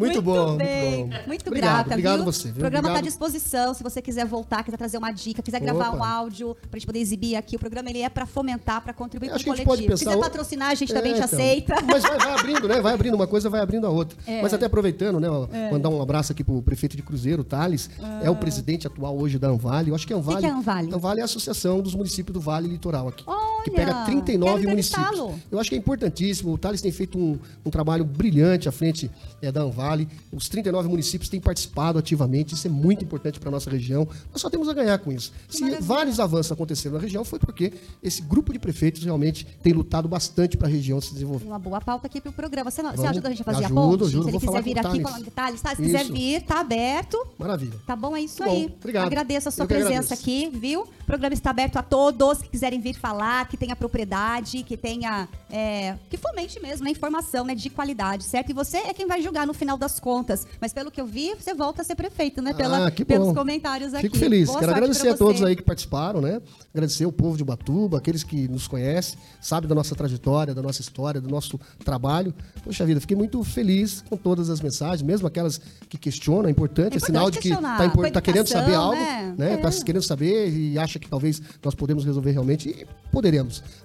[0.00, 1.04] Muito, bom, bem.
[1.04, 1.26] muito bom.
[1.26, 2.24] Muito Obrigado, grata, obrigado viu?
[2.24, 2.56] você, viu?
[2.56, 5.88] O programa está à disposição, se você quiser voltar, quiser trazer uma dica, quiser gravar
[5.90, 5.96] Opa.
[5.98, 7.56] um áudio pra gente poder exibir aqui.
[7.56, 9.82] O programa ele é pra fomentar, pra contribuir Acho com que o a gente pode
[9.82, 9.98] coletivo.
[9.98, 11.38] pensar quiser o- patrocinar, a gente também É, te então.
[11.38, 11.74] aceita.
[11.86, 12.80] Mas vai, vai abrindo, né?
[12.80, 14.16] Vai abrindo uma coisa, vai abrindo a outra.
[14.26, 14.42] É.
[14.42, 15.28] Mas até aproveitando, né?
[15.28, 17.90] ó, Mandar um abraço aqui pro prefeito de Cruzeiro, Thales.
[18.22, 19.90] É o presidente atual hoje da Anvale.
[19.90, 20.40] Eu acho que a Anvale.
[20.40, 20.94] que é a Anvale?
[20.94, 23.24] Anvale é a associação dos municípios do Vale Litoral aqui.
[23.62, 25.18] Que pega 39 quero municípios.
[25.50, 26.52] Eu acho que é importantíssimo.
[26.52, 29.10] O Thales tem feito um, um trabalho brilhante à frente
[29.42, 30.08] é, da Anvale.
[30.32, 32.54] Os 39 municípios têm participado ativamente.
[32.54, 34.06] Isso é muito importante para nossa região.
[34.32, 35.32] Nós só temos a ganhar com isso.
[35.48, 35.82] Se maravilha.
[35.86, 40.56] vários avanços aconteceram na região, foi porque esse grupo de prefeitos realmente tem lutado bastante
[40.56, 41.44] para a região se desenvolver.
[41.46, 42.70] Uma boa pauta aqui pro programa.
[42.70, 43.10] Você, não- você Vamos.
[43.12, 44.04] ajuda a gente a fazer Ajudo, a ponte?
[44.04, 44.22] ajudo.
[44.24, 45.02] Se ele quiser vir com o aqui Thales.
[45.02, 45.70] falando detalhes, tá?
[45.70, 46.12] Se quiser Isso.
[46.12, 47.26] vir, tá aberto.
[47.38, 47.74] Maravilha.
[47.86, 48.16] Tá bom?
[48.16, 48.74] É isso Tá bom, aí.
[48.80, 49.06] obrigado.
[49.06, 50.82] Agradeço a sua Eu que presença aqui, viu?
[50.82, 55.28] O programa está aberto a todos que quiserem vir falar, que tenha propriedade, que tenha.
[55.50, 56.90] é, que fomente mesmo, né?
[56.90, 57.54] Informação, né?
[57.54, 58.50] De qualidade, certo?
[58.50, 60.46] E você é quem vai julgar no final das contas.
[60.60, 62.54] Mas pelo que eu vi, você volta a ser prefeito, né?
[62.54, 64.04] Pela, Ah, que pelos comentários aqui.
[64.04, 64.46] Fico feliz.
[64.48, 66.40] Boa Quero agradecer a todos aí que participaram, né?
[66.72, 70.80] Agradecer o povo de Ubatuba, aqueles que nos conhecem, sabem da nossa trajetória, da nossa
[70.80, 72.32] história, do nosso trabalho.
[72.62, 76.48] Poxa vida, fiquei muito feliz com todas as mensagens, mesmo aquelas que questionam.
[76.48, 79.34] É importante, É é, sinal importante de que está com tá querendo saber algo, né?
[79.36, 79.52] né?
[79.54, 79.56] É.
[79.56, 82.68] Tá querendo saber e acha que talvez nós podemos resolver realmente.
[82.68, 82.86] E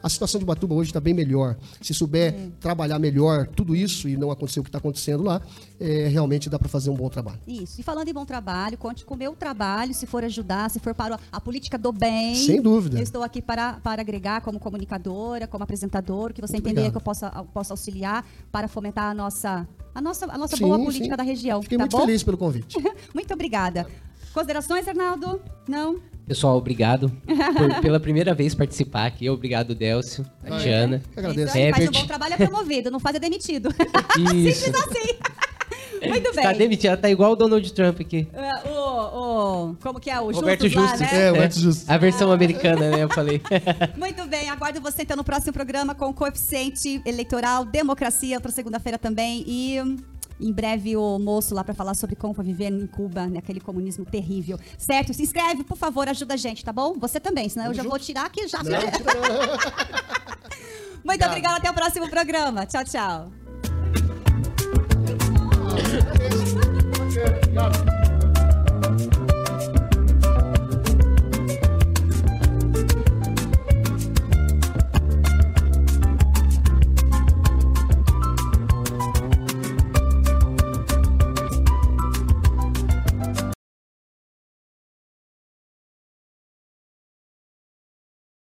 [0.01, 1.57] A situação de Ubatuba hoje está bem melhor.
[1.81, 5.41] Se souber trabalhar melhor tudo isso e não acontecer o que está acontecendo lá,
[5.79, 7.39] é, realmente dá para fazer um bom trabalho.
[7.47, 7.79] Isso.
[7.79, 10.93] E falando em bom trabalho, conte com o meu trabalho, se for ajudar, se for
[10.93, 12.35] para a política do bem.
[12.35, 12.97] Sem dúvida.
[12.97, 16.91] Eu estou aqui para, para agregar como comunicadora, como apresentador, que você Muito entender obrigado.
[16.91, 20.77] que eu possa, possa auxiliar para fomentar a nossa, a nossa, a nossa Sim, boa
[20.77, 21.17] política sim.
[21.17, 21.61] da região.
[21.61, 22.05] Fiquei tá muito bom?
[22.05, 22.77] feliz pelo convite.
[23.13, 23.87] muito obrigada.
[24.33, 25.41] Considerações, Arnaldo?
[25.67, 25.99] Não?
[26.28, 27.11] Pessoal, obrigado
[27.57, 29.30] por pela primeira vez participar aqui.
[29.30, 31.01] Obrigado, Délcio, a Tiana.
[31.15, 31.55] Eu agradeço.
[31.55, 33.69] Aí, faz um bom trabalho, é promovido, não faz é demitido.
[34.34, 34.65] Isso.
[34.65, 35.45] Simples assim.
[36.07, 36.43] Muito bem.
[36.43, 38.28] Tá demitido, ela tá igual o Donald Trump aqui.
[38.34, 40.19] É, o, o, como que é?
[40.19, 41.11] O Roberto Justus lá, Justus.
[41.11, 41.28] né?
[41.28, 41.91] É, o Edson Justo.
[41.91, 43.03] A versão americana, né?
[43.03, 43.41] Eu falei.
[43.97, 48.97] Muito bem, aguardo você então no próximo programa com o coeficiente eleitoral, democracia, outra segunda-feira
[48.97, 49.43] também.
[49.47, 49.78] E
[50.39, 54.05] em breve o moço lá para falar sobre como foi viver em Cuba, naquele comunismo
[54.05, 54.59] terrível.
[54.77, 55.13] Certo?
[55.13, 56.93] Se inscreve, por favor, ajuda a gente, tá bom?
[56.99, 58.63] Você também, senão eu já vou tirar aqui já.
[58.63, 58.71] Não.
[61.03, 62.65] Muito obrigada, até o próximo programa.
[62.65, 63.31] Tchau, tchau.